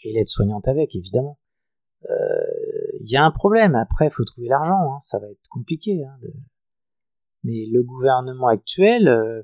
[0.03, 1.37] Et l'aide-soignante avec, évidemment?
[2.09, 3.75] Euh, il y a un problème.
[3.75, 4.93] Après, il faut trouver l'argent.
[4.93, 4.99] Hein.
[5.01, 6.03] Ça va être compliqué.
[6.03, 6.17] Hein,
[7.43, 9.43] Mais le gouvernement actuel, euh,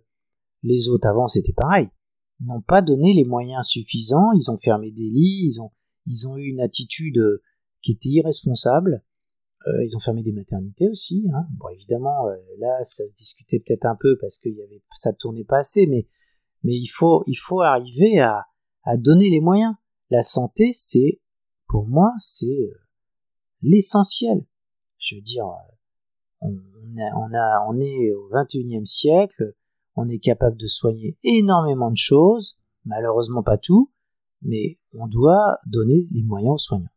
[0.64, 1.90] les autres avant, c'était pareil.
[2.40, 4.32] N'ont pas donné les moyens suffisants.
[4.34, 5.50] Ils ont fermé des lits.
[6.06, 7.42] Ils ont, eu une attitude euh,
[7.82, 9.04] qui était irresponsable.
[9.66, 11.28] Euh, ils ont fermé des maternités aussi.
[11.34, 11.48] Hein.
[11.58, 15.14] Bon, évidemment, euh, là, ça se discutait peut-être un peu parce que y avait, ça
[15.14, 16.08] tournait pas assez, mais,
[16.64, 17.24] il faut,
[17.62, 18.46] arriver à,
[18.98, 19.74] donner les moyens.
[20.10, 21.20] La santé, c'est,
[21.68, 22.72] pour moi, c'est
[23.62, 24.46] l'essentiel.
[24.98, 25.46] Je veux dire,
[26.42, 29.54] on est au 21e siècle,
[29.98, 33.92] on est capable de soigner énormément de choses, malheureusement pas tout,
[34.42, 36.88] mais on doit donner les moyens aux soignants.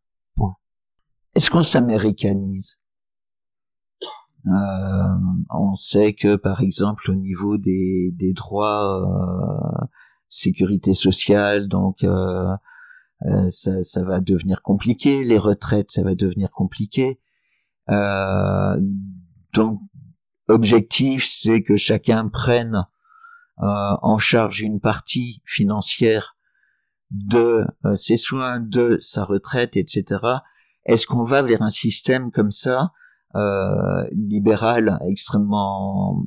[1.33, 2.79] Est-ce qu'on s'américanise?
[4.47, 4.51] Euh,
[5.49, 9.85] On sait que, par exemple, au niveau des, des droits euh,
[10.27, 12.53] sécurité sociale, donc euh,
[13.27, 15.23] euh, ça, ça va devenir compliqué.
[15.23, 17.19] Les retraites, ça va devenir compliqué.
[17.89, 18.77] Euh,
[19.53, 19.79] donc,
[20.51, 22.85] objectif, c'est que chacun prenne
[23.59, 23.65] euh,
[24.01, 26.35] en charge une partie financière
[27.11, 30.19] de euh, ses soins, de sa retraite, etc.
[30.85, 32.91] Est-ce qu'on va vers un système comme ça,
[33.35, 36.23] euh, libéral, extrêmement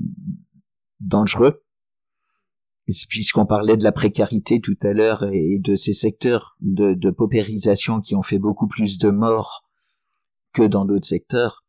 [1.01, 1.63] dangereux?
[3.09, 8.01] Puisqu'on parlait de la précarité tout à l'heure et de ces secteurs de, de paupérisation
[8.01, 9.65] qui ont fait beaucoup plus de morts
[10.53, 11.64] que dans d'autres secteurs.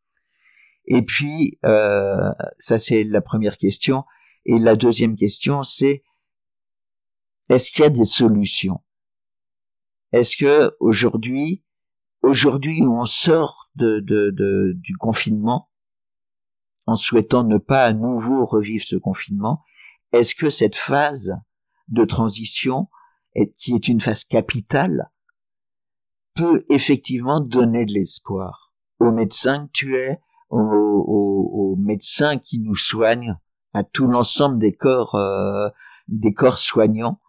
[0.86, 4.04] Et puis, euh, ça c'est la première question.
[4.44, 6.04] Et la deuxième question, c'est
[7.48, 8.82] est-ce qu'il y a des solutions?
[10.12, 11.64] Est-ce que aujourd'hui,
[12.22, 15.70] aujourd'hui où on sort de, de, de, du confinement,
[16.86, 19.64] en souhaitant ne pas à nouveau revivre ce confinement,
[20.12, 21.36] est-ce que cette phase
[21.88, 22.88] de transition,
[23.56, 25.10] qui est une phase capitale,
[26.34, 28.72] peut effectivement donner de l'espoir?
[28.98, 30.20] Aux médecins que tu es,
[30.50, 33.36] aux, aux- aux médecins qui nous soignent,
[33.72, 35.68] à tout l'ensemble des corps, euh,
[36.08, 37.20] des corps soignants.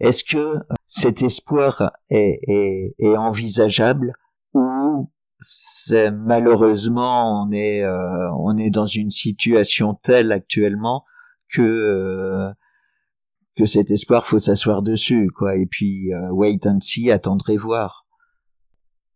[0.00, 4.12] Est-ce que cet espoir est, est, est envisageable
[4.54, 5.10] ou
[5.40, 11.04] c'est malheureusement on est euh, on est dans une situation telle actuellement
[11.52, 12.50] que euh,
[13.56, 17.56] que cet espoir faut s'asseoir dessus quoi et puis euh, wait and see attendre et
[17.56, 18.06] voir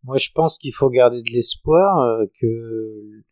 [0.05, 3.23] Moi, je pense qu'il faut garder de l'espoir, euh, que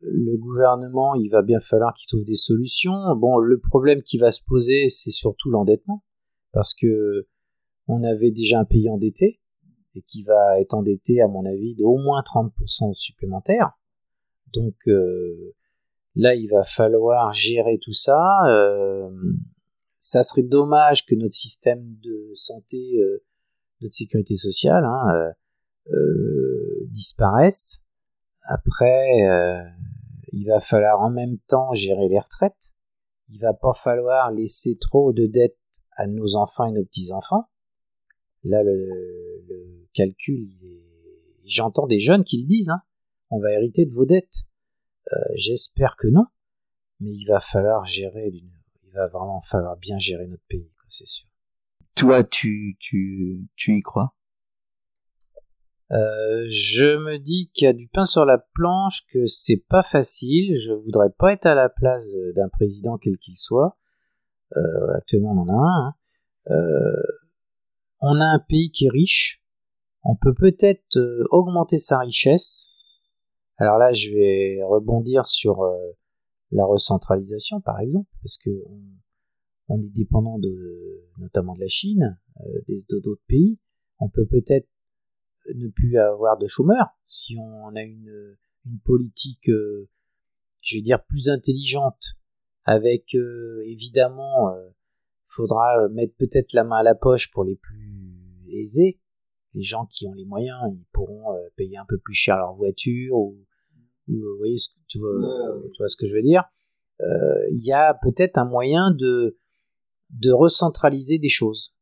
[0.00, 3.14] le gouvernement, il va bien falloir qu'il trouve des solutions.
[3.16, 6.04] Bon, le problème qui va se poser, c'est surtout l'endettement,
[6.52, 7.26] parce que
[7.88, 9.40] on avait déjà un pays endetté
[9.94, 13.72] et qui va être endetté, à mon avis, d'au moins 30% supplémentaire.
[14.52, 15.54] Donc euh,
[16.14, 18.20] là, il va falloir gérer tout ça.
[18.46, 19.10] Euh,
[19.98, 23.24] ça serait dommage que notre système de santé, euh,
[23.80, 25.32] notre sécurité sociale, hein,
[26.90, 27.82] disparaissent.
[28.50, 29.62] Après, euh,
[30.32, 32.72] il va falloir en même temps gérer les retraites.
[33.28, 35.58] Il va pas falloir laisser trop de dettes
[35.96, 37.50] à nos enfants et nos petits-enfants.
[38.44, 38.74] Là, le,
[39.46, 40.48] le calcul,
[41.44, 42.80] j'entends des jeunes qui le disent, hein,
[43.28, 44.46] on va hériter de vos dettes.
[45.12, 46.24] Euh, J'espère que non,
[47.00, 51.28] mais il va falloir gérer, il va vraiment falloir bien gérer notre pays, c'est sûr.
[51.94, 54.14] toi tu tu tu y crois?
[55.90, 59.82] Euh, je me dis qu'il y a du pain sur la planche, que c'est pas
[59.82, 60.56] facile.
[60.56, 63.78] Je voudrais pas être à la place d'un président quel qu'il soit.
[64.56, 65.86] Euh, actuellement, on en a un.
[65.86, 65.94] hein.
[66.50, 67.02] Euh,
[68.00, 69.42] on a un pays qui est riche.
[70.02, 70.98] On peut peut-être
[71.30, 72.68] augmenter sa richesse.
[73.56, 75.66] Alors là, je vais rebondir sur
[76.52, 78.50] la recentralisation, par exemple, parce que
[79.68, 82.16] on, est dépendant de, notamment de la Chine,
[82.88, 83.58] d'autres pays.
[83.98, 84.68] On peut peut-être
[85.54, 88.36] ne plus avoir de chômeurs si on a une,
[88.66, 89.88] une politique, euh,
[90.60, 92.18] je vais dire, plus intelligente,
[92.64, 94.74] avec euh, évidemment, il
[95.26, 99.00] faudra euh, mettre peut-être la main à la poche pour les plus aisés.
[99.54, 102.54] Les gens qui ont les moyens, ils pourront euh, payer un peu plus cher leur
[102.54, 103.38] voiture ou,
[104.08, 105.10] ou, euh, vous voyez ce que tu vois,
[105.72, 106.44] tu vois ce que je veux dire.
[107.00, 109.38] Euh, Il y a peut-être un moyen de
[110.10, 111.74] de recentraliser des choses.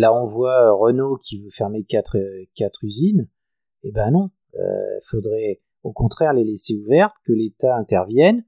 [0.00, 3.28] Là, on voit euh, Renault qui veut fermer quatre, euh, usines.
[3.82, 8.44] Eh ben non, il faudrait au contraire les laisser ouvertes, que l'État intervienne,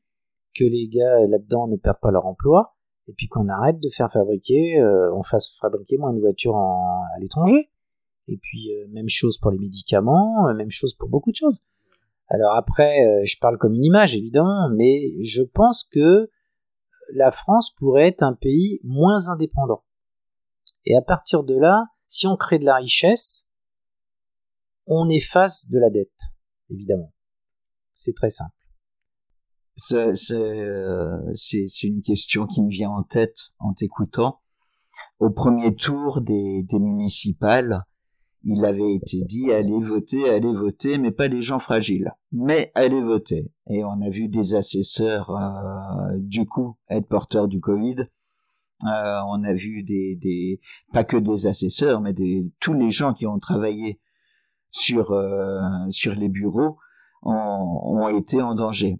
[0.54, 2.74] que les gars là-dedans ne perdent pas leur emploi,
[3.06, 7.18] et puis qu'on arrête de faire fabriquer, euh, on fasse fabriquer moins de voitures à
[7.20, 7.68] l'étranger.
[8.28, 11.58] Et puis euh, même chose pour les médicaments, euh, même chose pour beaucoup de choses.
[12.28, 16.30] Alors après, euh, je parle comme une image évidemment, mais je pense que
[17.14, 19.82] la France pourrait être un pays moins indépendant.
[20.84, 23.50] Et à partir de là, si on crée de la richesse,
[24.86, 26.10] on efface de la dette.
[26.70, 27.12] évidemment.
[27.94, 28.54] C'est très simple.
[29.76, 34.40] C'est c'est- c'est une question qui me vient en tête en t'écoutant.
[35.18, 37.84] Au premier tour des, des municipales,
[38.44, 43.00] il avait été dit allez voter, allez voter, mais pas les gens fragiles, mais allez
[43.00, 43.52] voter.
[43.68, 47.96] Et on a vu des assesseurs euh, du coup être porteurs du Covid.
[48.84, 50.60] Euh, on a vu des,
[50.92, 52.14] pas que des assesseurs, mais
[52.60, 54.00] tous les gens qui ont travaillé
[54.70, 55.60] sur euh,
[55.90, 56.78] sur les bureaux
[57.22, 58.98] ont, été en danger.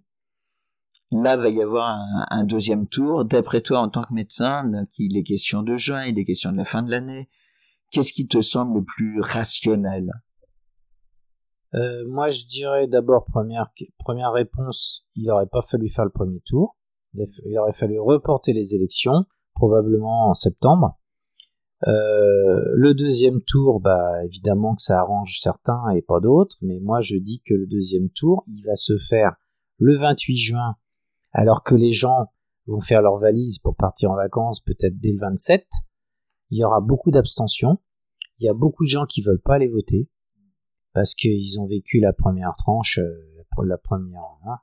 [1.11, 1.99] Là, va y avoir
[2.29, 3.25] un, deuxième tour.
[3.25, 6.57] D'après toi, en tant que médecin, qu'il est question de juin, il est question de
[6.57, 7.29] la fin de l'année,
[7.91, 10.09] qu'est-ce qui te semble le plus rationnel?
[11.75, 16.39] Euh, moi, je dirais d'abord, première, première réponse, il n'aurait pas fallu faire le premier
[16.45, 16.77] tour.
[17.13, 20.97] Il il aurait fallu reporter les élections, probablement en septembre.
[21.87, 27.01] Euh, le deuxième tour, bah, évidemment que ça arrange certains et pas d'autres, mais moi
[27.01, 29.35] je dis que le deuxième tour, il va se faire
[29.79, 30.75] le 28 juin,
[31.33, 32.27] alors que les gens
[32.67, 35.67] vont faire leurs valises pour partir en vacances peut-être dès le 27.
[36.51, 37.79] Il y aura beaucoup d'abstention.
[38.39, 40.07] Il y a beaucoup de gens qui veulent pas aller voter
[40.93, 43.33] parce qu'ils ont vécu la première tranche, euh,
[43.65, 44.57] la première, hein,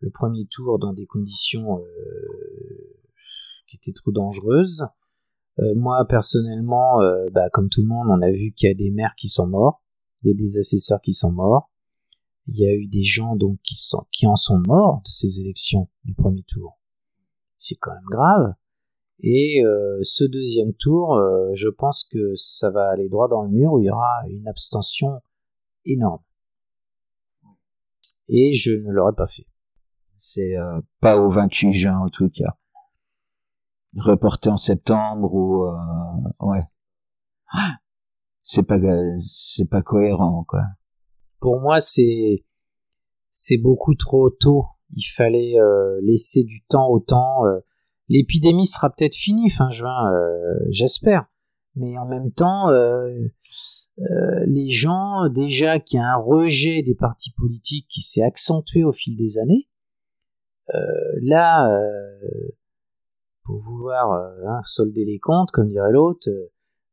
[0.00, 2.71] le premier tour dans des conditions euh,
[3.72, 4.86] qui étaient trop dangereuses.
[5.58, 8.74] Euh, moi personnellement, euh, bah, comme tout le monde, on a vu qu'il y a
[8.74, 9.82] des maires qui sont morts,
[10.22, 11.70] il y a des assesseurs qui sont morts,
[12.48, 16.14] il y a eu des gens donc qui en sont morts de ces élections du
[16.14, 16.78] premier tour.
[17.56, 18.54] C'est quand même grave.
[19.20, 21.20] Et euh, ce deuxième tour,
[21.54, 24.48] je pense que ça va aller droit dans le mur où il y aura une
[24.48, 25.20] abstention
[25.84, 26.22] énorme.
[28.28, 29.46] Et je ne l'aurais pas fait.
[30.16, 30.54] C'est
[31.00, 32.56] pas au 28 juin en tout cas.
[33.96, 35.72] Reporté en septembre ou euh,
[36.40, 36.62] ouais.
[38.40, 38.78] C'est pas
[39.18, 40.62] c'est pas cohérent quoi.
[41.40, 42.44] Pour moi, c'est
[43.30, 44.64] c'est beaucoup trop tôt.
[44.94, 47.46] Il fallait euh, laisser du temps au temps.
[47.46, 47.60] euh.
[48.08, 51.26] L'épidémie sera peut-être finie fin juin, euh, j'espère.
[51.76, 53.28] Mais en même temps, euh,
[54.46, 58.92] les gens, déjà qu'il y a un rejet des partis politiques qui s'est accentué au
[58.92, 59.68] fil des années,
[61.22, 61.70] là,
[63.44, 66.28] pour vouloir euh, hein, solder les comptes, comme dirait l'autre,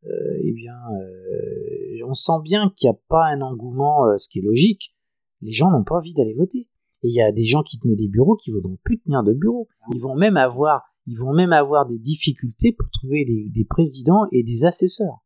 [0.06, 4.30] euh, eh bien, euh, on sent bien qu'il n'y a pas un engouement, euh, ce
[4.30, 4.96] qui est logique.
[5.42, 6.70] Les gens n'ont pas envie d'aller voter.
[7.04, 9.24] Et il y a des gens qui tenaient des bureaux qui ne voudront plus tenir
[9.24, 9.68] de bureau.
[9.94, 14.44] Ils vont même avoir, ils vont même avoir des difficultés pour trouver des, présidents et
[14.44, 15.24] des assesseurs.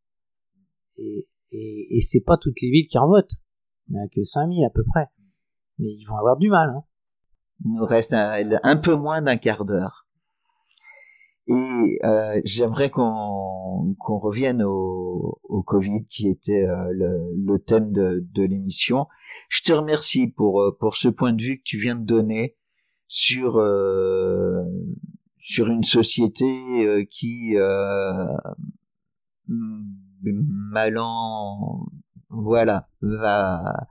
[0.98, 3.34] Et, et, et c'est pas toutes les villes qui en votent.
[3.88, 5.08] Il n'y en a que 5000 à peu près.
[5.80, 6.70] Mais ils vont avoir du mal.
[6.70, 6.84] Hein.
[7.66, 10.03] Il nous reste un peu moins d'un quart d'heure.
[11.48, 17.92] Et euh, j'aimerais qu'on qu'on revienne au, au Covid qui était euh, le, le thème
[17.92, 19.08] de, de l'émission.
[19.50, 22.56] Je te remercie pour euh, pour ce point de vue que tu viens de donner
[23.08, 24.64] sur euh,
[25.38, 26.46] sur une société
[26.86, 27.56] euh, qui
[29.50, 31.12] malin
[32.30, 33.88] voilà va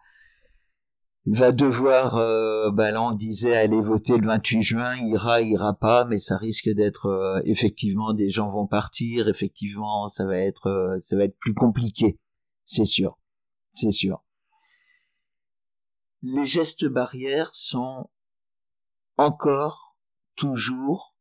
[1.27, 6.05] va devoir, euh, bah là on disait aller voter le 28 juin, ira, ira pas,
[6.05, 10.99] mais ça risque d'être euh, effectivement des gens vont partir, effectivement ça va être, euh,
[10.99, 12.19] ça va être plus compliqué,
[12.65, 13.19] c'est sûr,
[13.73, 14.25] c'est sûr.
[16.23, 18.11] Les gestes barrières sont
[19.17, 19.97] encore,
[20.35, 21.15] toujours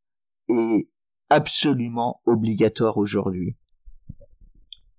[0.48, 0.88] et
[1.28, 3.56] absolument obligatoires aujourd'hui.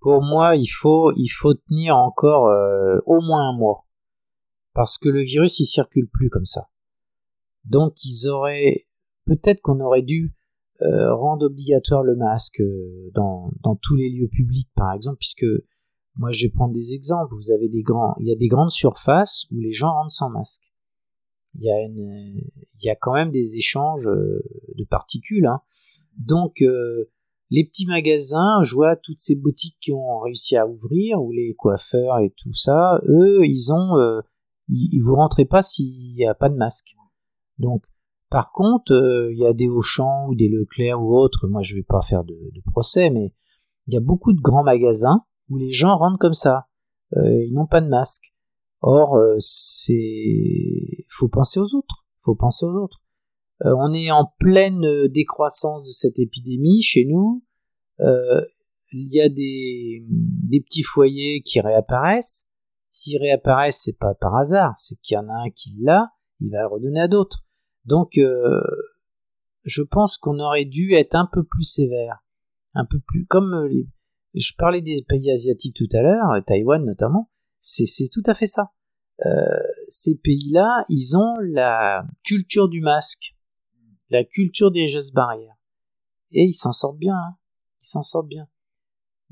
[0.00, 3.83] Pour moi, il faut, il faut tenir encore euh, au moins un mois
[4.74, 6.68] parce que le virus il circule plus comme ça.
[7.64, 8.86] Donc ils auraient
[9.24, 10.34] peut-être qu'on aurait dû
[10.82, 15.46] euh, rendre obligatoire le masque euh, dans, tous les lieux publics par exemple puisque
[16.16, 18.70] moi je vais prendre des exemples, vous avez des grands il y a des grandes
[18.70, 20.64] surfaces où les gens rentrent sans masque.
[21.54, 22.42] Il y a une
[22.80, 24.42] il y a quand même des échanges euh,
[24.76, 25.60] de particules hein.
[26.18, 26.62] Donc
[27.50, 31.54] les petits magasins, je vois toutes ces boutiques qui ont réussi à ouvrir ou les
[31.54, 33.96] coiffeurs et tout ça, eux ils ont
[34.68, 36.94] ils vous rentrez pas s'il n'y a pas de masque.
[37.58, 37.84] Donc,
[38.30, 41.76] par contre, euh, il y a des Auchan ou des Leclerc ou autres, moi je
[41.76, 42.36] vais pas faire de,
[42.72, 43.32] procès, mais
[43.86, 46.66] il y a beaucoup de grands magasins où les gens rentrent comme ça.
[47.16, 48.34] Euh, ils n'ont pas de masque.
[48.80, 52.04] Or, euh, c'est, faut penser aux autres.
[52.20, 53.02] Faut penser aux autres.
[53.64, 57.44] Euh, on est en pleine décroissance de cette épidémie chez nous.
[58.00, 60.04] Il y a des
[60.60, 62.48] petits foyers qui réapparaissent.
[62.96, 66.52] S'ils réapparaissent, c'est pas par hasard, c'est qu'il y en a un qui l'a, il
[66.52, 67.44] va le redonner à d'autres.
[67.86, 68.62] Donc, euh,
[69.64, 72.20] je pense qu'on aurait dû être un peu plus sévère,
[72.72, 73.82] un peu plus comme euh,
[74.34, 77.28] je parlais des pays asiatiques tout à l'heure, Taïwan notamment.
[77.58, 78.70] C'est c'est tout à fait ça.
[79.26, 79.30] Euh,
[79.88, 83.34] ces pays-là, ils ont la culture du masque,
[84.08, 85.56] la culture des gestes barrières.
[86.30, 87.16] Et ils s'en sortent bien.
[87.16, 87.36] hein.
[87.80, 88.46] Ils s'en sortent bien.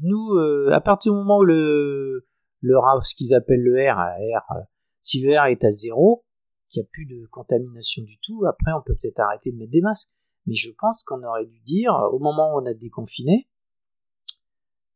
[0.01, 2.27] Nous, euh, à partir du moment où le,
[2.63, 4.63] le R- ce qu'ils appellent le R, euh, R, euh,
[5.03, 6.25] si le R est à zéro,
[6.71, 9.73] qu'il n'y a plus de contamination du tout, après on peut peut-être arrêter de mettre
[9.73, 10.17] des masques.
[10.47, 13.49] Mais je pense qu'on aurait dû dire, au moment où on a déconfiné,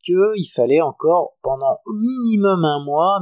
[0.02, 3.20] qu'il fallait encore, pendant au minimum un mois,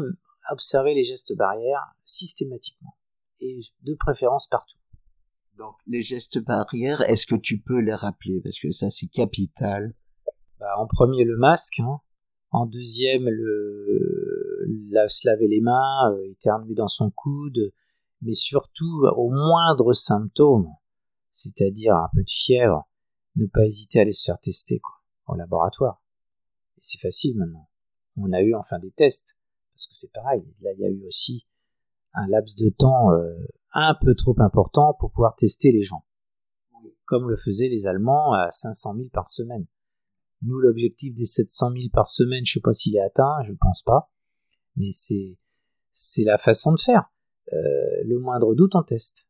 [0.50, 2.96] observer les gestes barrières systématiquement.
[3.40, 4.78] Et de préférence partout.
[5.58, 8.40] Donc, les gestes barrières, est-ce que tu peux les rappeler?
[8.42, 9.94] Parce que ça, c'est capital.
[10.58, 11.80] Bah, en premier, le masque.
[11.80, 12.00] hein.
[12.54, 17.72] En deuxième, le, se laver les mains, euh, éternuer dans son coude.
[18.22, 20.72] Mais surtout, au moindre symptôme,
[21.32, 22.86] c'est-à-dire un peu de fièvre,
[23.34, 24.94] ne pas hésiter à aller se faire tester quoi,
[25.26, 26.00] au laboratoire.
[26.76, 27.68] Et c'est facile maintenant.
[28.16, 29.36] On a eu enfin des tests.
[29.74, 30.44] Parce que c'est pareil.
[30.60, 31.48] Là, il y a eu aussi
[32.12, 33.34] un laps de temps euh,
[33.72, 36.04] un peu trop important pour pouvoir tester les gens.
[37.06, 39.66] Comme le faisaient les Allemands à 500 000 par semaine.
[40.42, 43.82] Nous, l'objectif des 700 000 par semaine, je sais pas s'il est atteint, je pense
[43.82, 44.10] pas.
[44.76, 45.38] Mais c'est,
[45.92, 47.10] c'est la façon de faire.
[47.52, 47.56] Euh,
[48.04, 49.28] le moindre doute, on teste.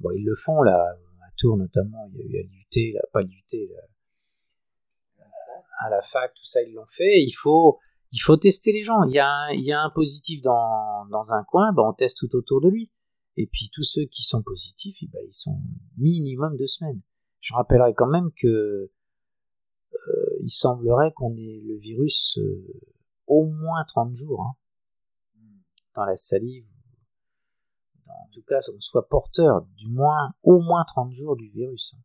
[0.00, 3.00] Bon, ils le font, là, à Tours notamment, il y a eu à l'UT, là,
[3.12, 3.28] pas là,
[5.80, 7.22] à la fac, tout ça, ils l'ont fait.
[7.22, 7.78] Il faut,
[8.12, 9.02] il faut tester les gens.
[9.04, 11.92] Il y a un, il y a un positif dans, dans un coin, ben, on
[11.92, 12.90] teste tout autour de lui.
[13.36, 15.60] Et puis tous ceux qui sont positifs, eh ben, ils sont
[15.98, 17.00] minimum deux semaines.
[17.40, 18.90] Je rappellerai quand même que
[20.44, 22.80] il semblerait qu'on ait le virus euh,
[23.26, 24.54] au moins 30 jours hein,
[25.94, 26.66] dans la salive.
[28.06, 31.94] En tout cas, on soit porteur du moins au moins 30 jours du virus.
[31.96, 32.02] hein.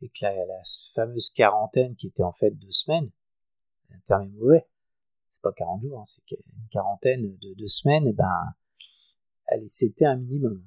[0.00, 0.62] Et que la, la
[0.94, 3.10] fameuse quarantaine qui était en fait deux semaines,
[3.92, 4.66] un terme est mauvais,
[5.28, 8.54] c'est pas 40 jours, hein, c'est une quarantaine de deux semaines, et ben,
[9.48, 10.64] allez, c'était un minimum.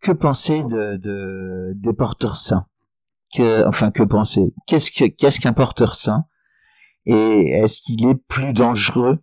[0.00, 2.66] Que penser de, de, des porteurs sains?
[3.38, 4.54] Enfin, que penser?
[4.66, 6.26] Qu'est-ce que qu'est-ce qu'un porteur sain
[7.06, 9.18] Et est-ce qu'il est plus dangereux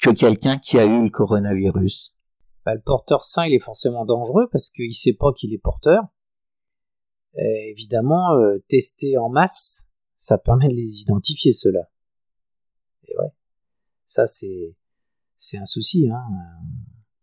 [0.00, 2.16] que quelqu'un qui a eu le coronavirus?
[2.64, 6.04] Bah, le porteur sain, il est forcément dangereux parce qu'il sait pas qu'il est porteur.
[7.36, 11.88] Et évidemment, euh, tester en masse, ça permet de les identifier ceux-là.
[13.04, 13.32] Et ouais,
[14.06, 16.08] ça c'est un souci.
[16.10, 16.22] Hein.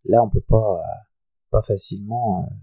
[0.05, 0.81] Là, on peut pas
[1.49, 2.55] pas facilement euh,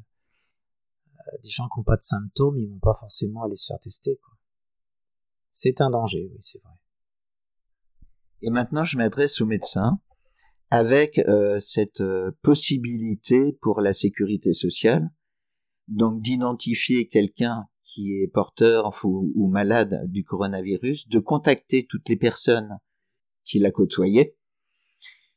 [1.42, 4.18] des gens qui n'ont pas de symptômes, ils vont pas forcément aller se faire tester.
[5.50, 6.72] C'est un danger, oui, c'est vrai.
[8.42, 10.00] Et maintenant, je m'adresse aux médecins
[10.70, 15.10] avec euh, cette euh, possibilité pour la sécurité sociale,
[15.88, 22.16] donc d'identifier quelqu'un qui est porteur ou, ou malade du coronavirus, de contacter toutes les
[22.16, 22.78] personnes
[23.44, 24.36] qui l'a côtoyé,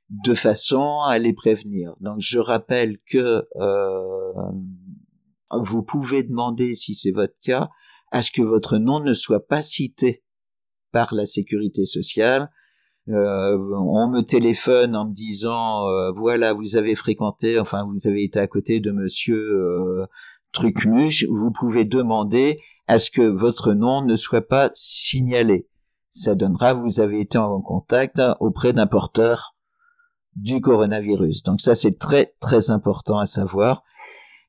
[0.09, 1.95] de façon à les prévenir.
[1.99, 4.33] Donc je rappelle que euh,
[5.51, 7.69] vous pouvez demander, si c'est votre cas,
[8.11, 10.23] à ce que votre nom ne soit pas cité
[10.91, 12.49] par la sécurité sociale.
[13.09, 18.25] Euh, on me téléphone en me disant euh, voilà vous avez fréquenté enfin vous avez
[18.25, 20.05] été à côté de monsieur euh,
[20.51, 21.25] Trucmuche.
[21.29, 25.69] Vous pouvez demander à ce que votre nom ne soit pas signalé.
[26.09, 29.55] Ça donnera vous avez été en contact auprès d'un porteur
[30.35, 31.43] du coronavirus.
[31.43, 33.83] Donc ça c'est très très important à savoir.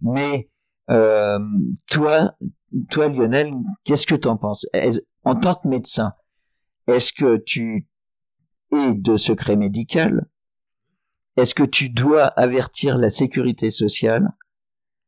[0.01, 0.51] Mais
[0.90, 1.39] euh,
[1.90, 2.35] toi
[2.90, 3.52] toi Lionel
[3.85, 4.66] qu'est-ce que tu en penses
[5.24, 6.12] en tant que médecin
[6.86, 7.86] est-ce que tu
[8.70, 10.28] et de secret médical,
[11.36, 14.28] est-ce que tu dois avertir la sécurité sociale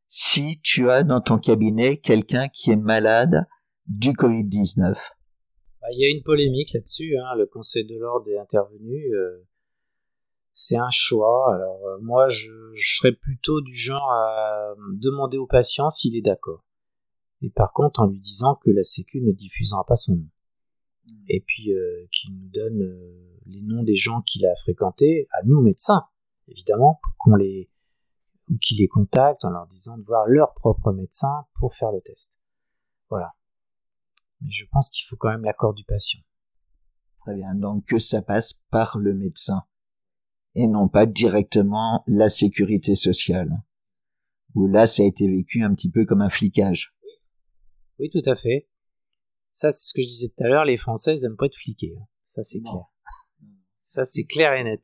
[0.07, 3.45] si tu as dans ton cabinet quelqu'un qui est malade
[3.87, 7.15] du Covid-19 Bah, Il y a une polémique là-dessus.
[7.17, 7.35] hein.
[7.37, 9.13] Le Conseil de l'ordre est intervenu.
[9.13, 9.45] euh,
[10.53, 11.53] c'est un choix.
[11.53, 16.21] Alors euh, moi, je, je serais plutôt du genre à demander au patient s'il est
[16.21, 16.63] d'accord.
[17.41, 20.29] Et par contre, en lui disant que la Sécu ne diffusera pas son nom.
[21.27, 25.43] Et puis euh, qu'il nous donne euh, les noms des gens qu'il a fréquentés, à
[25.45, 26.05] nous médecins,
[26.47, 27.69] évidemment, pour qu'on les
[28.49, 32.01] ou qu'ils les contactent en leur disant de voir leur propre médecin pour faire le
[32.01, 32.39] test.
[33.09, 33.33] Voilà.
[34.41, 36.19] Mais je pense qu'il faut quand même l'accord du patient.
[37.19, 39.63] Très bien, donc que ça passe par le médecin
[40.55, 43.61] et non pas directement la sécurité sociale.
[44.53, 46.93] Où là, ça a été vécu un petit peu comme un flicage.
[47.99, 48.67] Oui, tout à fait.
[49.51, 51.55] Ça, c'est ce que je disais tout à l'heure, les Français ils aiment pas être
[51.57, 51.95] fliqués.
[51.99, 52.05] hein.
[52.25, 52.85] Ça, c'est clair.
[53.79, 54.81] Ça, c'est clair et net.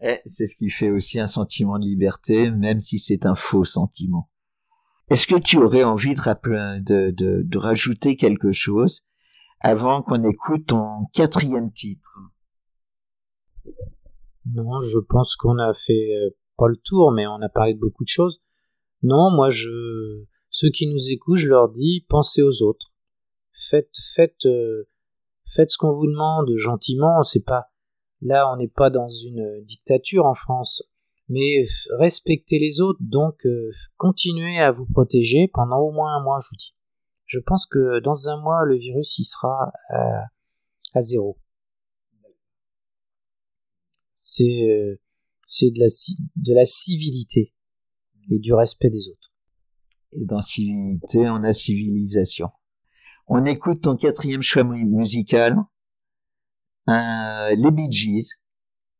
[0.00, 3.64] Et c'est ce qui fait aussi un sentiment de liberté, même si c'est un faux
[3.64, 4.28] sentiment.
[5.08, 9.06] Est-ce que tu aurais envie de, rappeler- de, de, de rajouter quelque chose
[9.60, 12.18] avant qu'on écoute ton quatrième titre?
[14.52, 17.78] Non, je pense qu'on a fait euh, pas le tour, mais on a parlé de
[17.78, 18.40] beaucoup de choses.
[19.02, 22.92] Non, moi, je, ceux qui nous écoutent, je leur dis, pensez aux autres.
[23.52, 24.88] Faites, faites, euh,
[25.46, 27.22] faites ce qu'on vous demande gentiment.
[27.22, 27.70] C'est pas,
[28.20, 30.82] là, on n'est pas dans une dictature en France,
[31.28, 31.64] mais
[31.98, 33.00] respectez les autres.
[33.00, 36.74] Donc, euh, continuez à vous protéger pendant au moins un mois, je vous dis.
[37.24, 39.72] Je pense que dans un mois, le virus il sera
[40.92, 41.38] à zéro.
[44.26, 44.98] C'est euh,
[45.44, 45.86] c'est de la,
[46.36, 47.52] de la civilité
[48.30, 49.34] et du respect des autres.
[50.12, 52.48] Et dans civilité, on a civilisation.
[53.26, 55.58] On écoute ton quatrième choix mu- musical,
[56.88, 58.38] euh, les Bee Gees.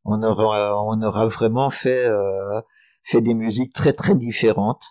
[0.03, 2.61] On aura, on aura vraiment fait, euh,
[3.01, 4.83] fait des musiques très très différentes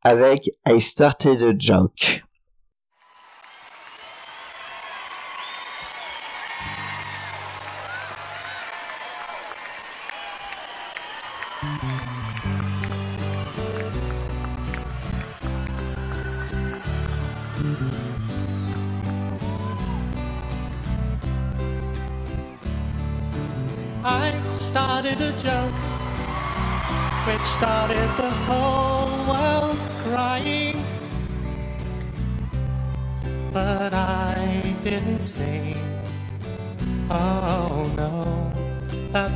[0.00, 2.24] avec I Started a Joke.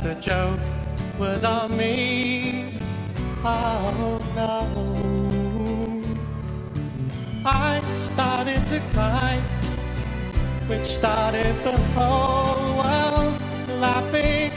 [0.03, 0.59] The joke
[1.17, 2.77] was on me.
[3.45, 6.01] Oh no.
[7.45, 9.41] I started to cry,
[10.67, 13.39] which started the whole world
[13.79, 14.51] laughing.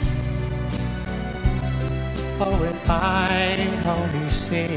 [2.41, 3.55] Oh, if I
[3.85, 4.67] only see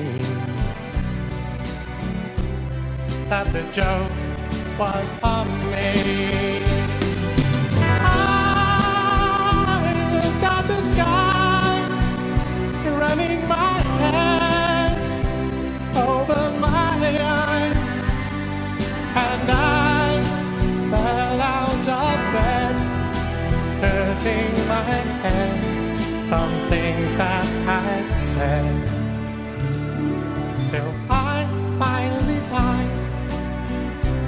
[3.29, 4.13] that the joke
[4.79, 6.60] was on me.
[10.71, 11.89] The sky,
[13.03, 15.07] running my hands
[15.97, 16.99] over my
[17.39, 17.89] eyes,
[19.27, 20.23] and I
[20.93, 22.75] fell out of bed
[23.83, 24.93] hurting my
[25.25, 25.59] head
[26.29, 27.47] from things that
[27.83, 28.75] I'd said.
[30.71, 31.37] Till I
[31.81, 32.95] finally died,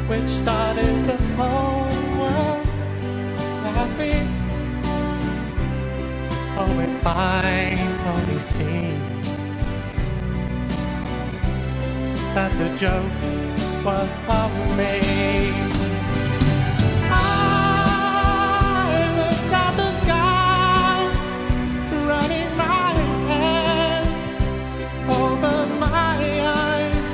[0.08, 2.66] which started the whole world
[3.64, 4.31] laughing.
[6.54, 7.74] Oh, if I
[8.06, 9.00] only seen
[12.34, 13.10] that the joke
[13.82, 15.00] was on me.
[17.10, 17.16] I
[19.16, 21.08] looked at the sky,
[22.06, 22.92] running my
[23.32, 24.22] hands
[25.08, 26.18] over my
[26.52, 27.08] eyes,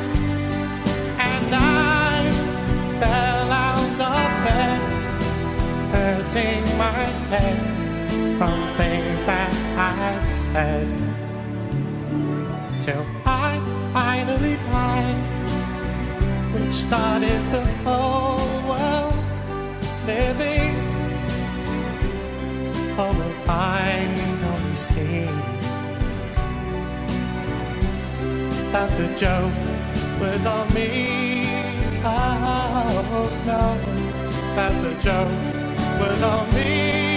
[1.19, 2.33] and I
[2.99, 4.81] fell out of bed,
[5.93, 7.78] hurting my head
[8.79, 10.87] things that I'd said.
[12.81, 13.59] Till I
[13.93, 15.19] finally died,
[16.55, 19.19] which started the whole world
[20.07, 20.75] living.
[23.01, 23.19] Oh,
[23.49, 24.07] I
[24.53, 25.27] only see
[28.73, 29.61] that the joke
[30.21, 30.93] was on me.
[32.05, 33.65] Oh, no,
[34.57, 35.39] that the joke
[36.01, 37.08] was on me.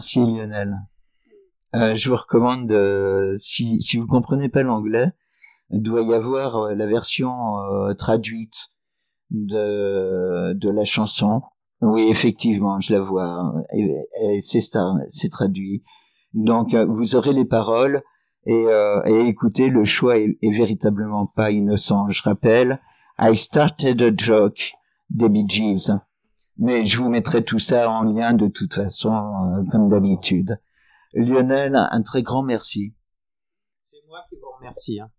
[0.00, 0.78] Merci Lionel.
[1.74, 5.12] Euh, je vous recommande, de, si, si vous comprenez pas l'anglais,
[5.68, 8.70] doit y avoir euh, la version euh, traduite
[9.28, 11.42] de, de la chanson.
[11.82, 13.52] Oui, effectivement, je la vois.
[13.76, 15.82] Et, et c'est ça, c'est traduit.
[16.32, 18.02] Donc, euh, vous aurez les paroles
[18.46, 22.08] et, euh, et écoutez, le choix est, est véritablement pas innocent.
[22.08, 22.80] Je rappelle,
[23.18, 24.72] I started a joke
[25.10, 25.90] des Bee Gees.
[26.62, 30.60] Mais je vous mettrai tout ça en lien de toute façon, euh, comme d'habitude.
[31.14, 32.94] Lionel, un très grand merci.
[33.82, 35.00] C'est moi qui vous remercie.
[35.00, 35.10] hein.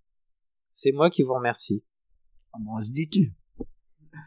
[0.69, 1.83] C'est moi qui vous remercie.
[2.51, 3.33] Comment se dis-tu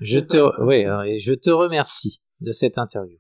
[0.00, 3.18] Je te, oui, euh, et je te remercie de cette interview.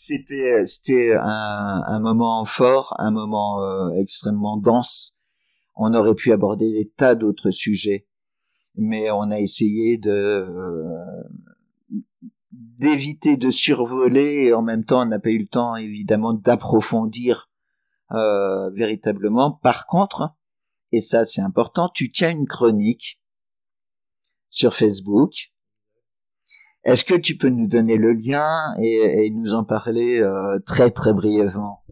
[0.00, 5.16] C'était c'était un, un moment fort, un moment euh, extrêmement dense.
[5.74, 8.06] On aurait pu aborder des tas d'autres sujets,
[8.76, 10.84] mais on a essayé de euh,
[12.78, 17.48] d'éviter de survoler et en même temps on n'a pas eu le temps évidemment d'approfondir
[18.12, 19.52] euh, véritablement.
[19.52, 20.34] Par contre,
[20.92, 23.20] et ça c'est important, tu tiens une chronique
[24.50, 25.52] sur Facebook.
[26.84, 30.90] Est-ce que tu peux nous donner le lien et, et nous en parler euh, très
[30.90, 31.84] très brièvement?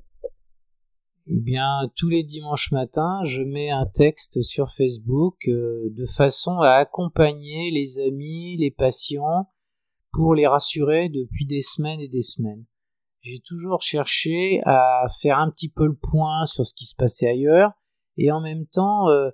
[1.29, 6.61] Eh bien, tous les dimanches matins, je mets un texte sur Facebook euh, de façon
[6.61, 9.49] à accompagner les amis, les patients,
[10.17, 12.65] pour les rassurer depuis des semaines et des semaines.
[13.21, 17.29] J'ai toujours cherché à faire un petit peu le point sur ce qui se passait
[17.29, 17.73] ailleurs
[18.17, 19.29] et en même temps euh,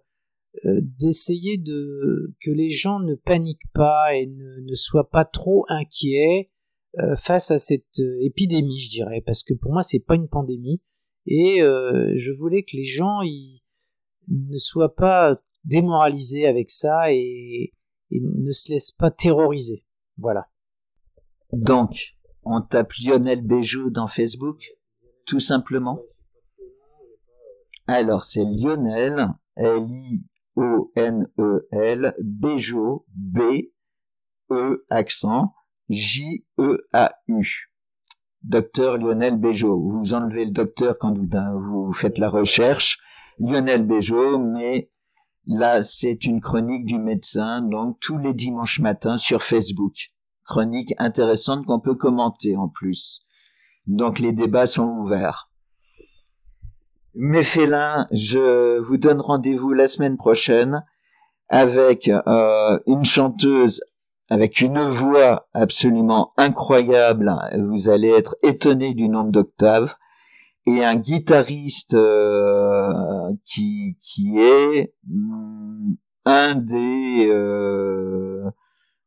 [0.65, 6.51] euh, d'essayer de que les gens ne paniquent pas et ne, soient pas trop inquiets
[6.99, 10.83] euh, face à cette épidémie, je dirais, parce que pour moi c'est pas une pandémie
[11.27, 13.63] et je voulais que les gens ils
[14.27, 17.73] ne soient pas démoralisés avec ça et
[18.11, 19.85] ne se laissent pas terroriser.
[20.19, 20.49] Voilà.
[21.53, 24.71] Donc, on tape Lionel Béjou dans Facebook,
[25.27, 26.01] tout simplement.
[27.87, 30.25] Alors, c'est Lionel, L-I-O-N-E-L,
[32.23, 35.53] Béjot, B-E, accent,
[35.91, 37.69] J-E-A-U.
[38.43, 39.79] Docteur Lionel Béjot.
[39.79, 41.29] Vous enlevez le docteur quand vous,
[41.85, 42.99] vous faites la recherche.
[43.39, 44.91] Lionel Béjot, mais
[45.47, 50.12] là, c'est une chronique du médecin, donc tous les dimanches matins sur Facebook
[50.45, 53.23] chronique intéressante qu'on peut commenter en plus.
[53.87, 55.51] Donc les débats sont ouverts.
[57.15, 60.85] Mes félins, je vous donne rendez-vous la semaine prochaine
[61.49, 63.83] avec euh, une chanteuse
[64.33, 67.35] avec une voix absolument incroyable.
[67.69, 69.95] Vous allez être étonné du nombre d'octaves
[70.65, 75.93] et un guitariste euh, qui qui est mm,
[76.25, 78.32] un des euh,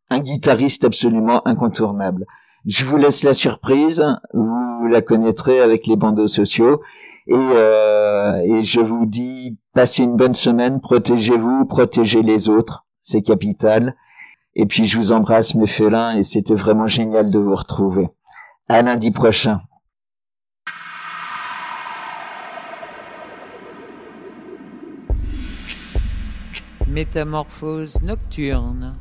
[0.10, 2.26] un guitariste absolument incontournable.
[2.66, 4.04] Je vous laisse la surprise,
[4.34, 6.82] vous la connaîtrez avec les bandeaux sociaux.
[7.28, 13.22] Et, euh, et je vous dis, passez une bonne semaine, protégez-vous, protégez les autres, c'est
[13.22, 13.96] capital.
[14.54, 18.08] Et puis je vous embrasse mes félins et c'était vraiment génial de vous retrouver.
[18.70, 19.62] À lundi prochain.
[26.88, 28.96] Métamorphose nocturne.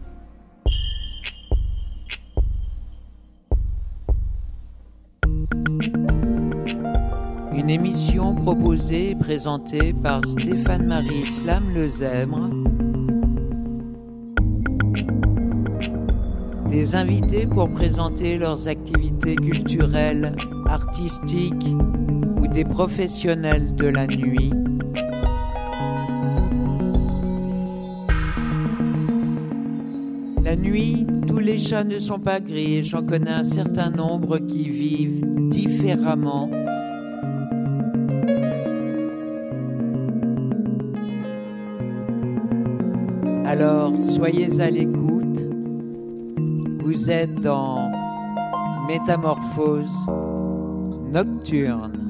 [7.53, 12.51] Une émission proposée et présentée par Stéphane-Marie Islam Lezèbre.
[16.69, 20.35] Des invités pour présenter leurs activités culturelles,
[20.67, 21.75] artistiques
[22.37, 24.53] ou des professionnels de la nuit.
[30.45, 34.39] La nuit, tous les chats ne sont pas gris et j'en connais un certain nombre
[34.39, 35.34] qui vivent
[43.45, 45.49] Alors, soyez à l'écoute.
[46.83, 47.91] Vous êtes dans
[48.89, 50.07] Métamorphose
[51.13, 52.04] nocturne.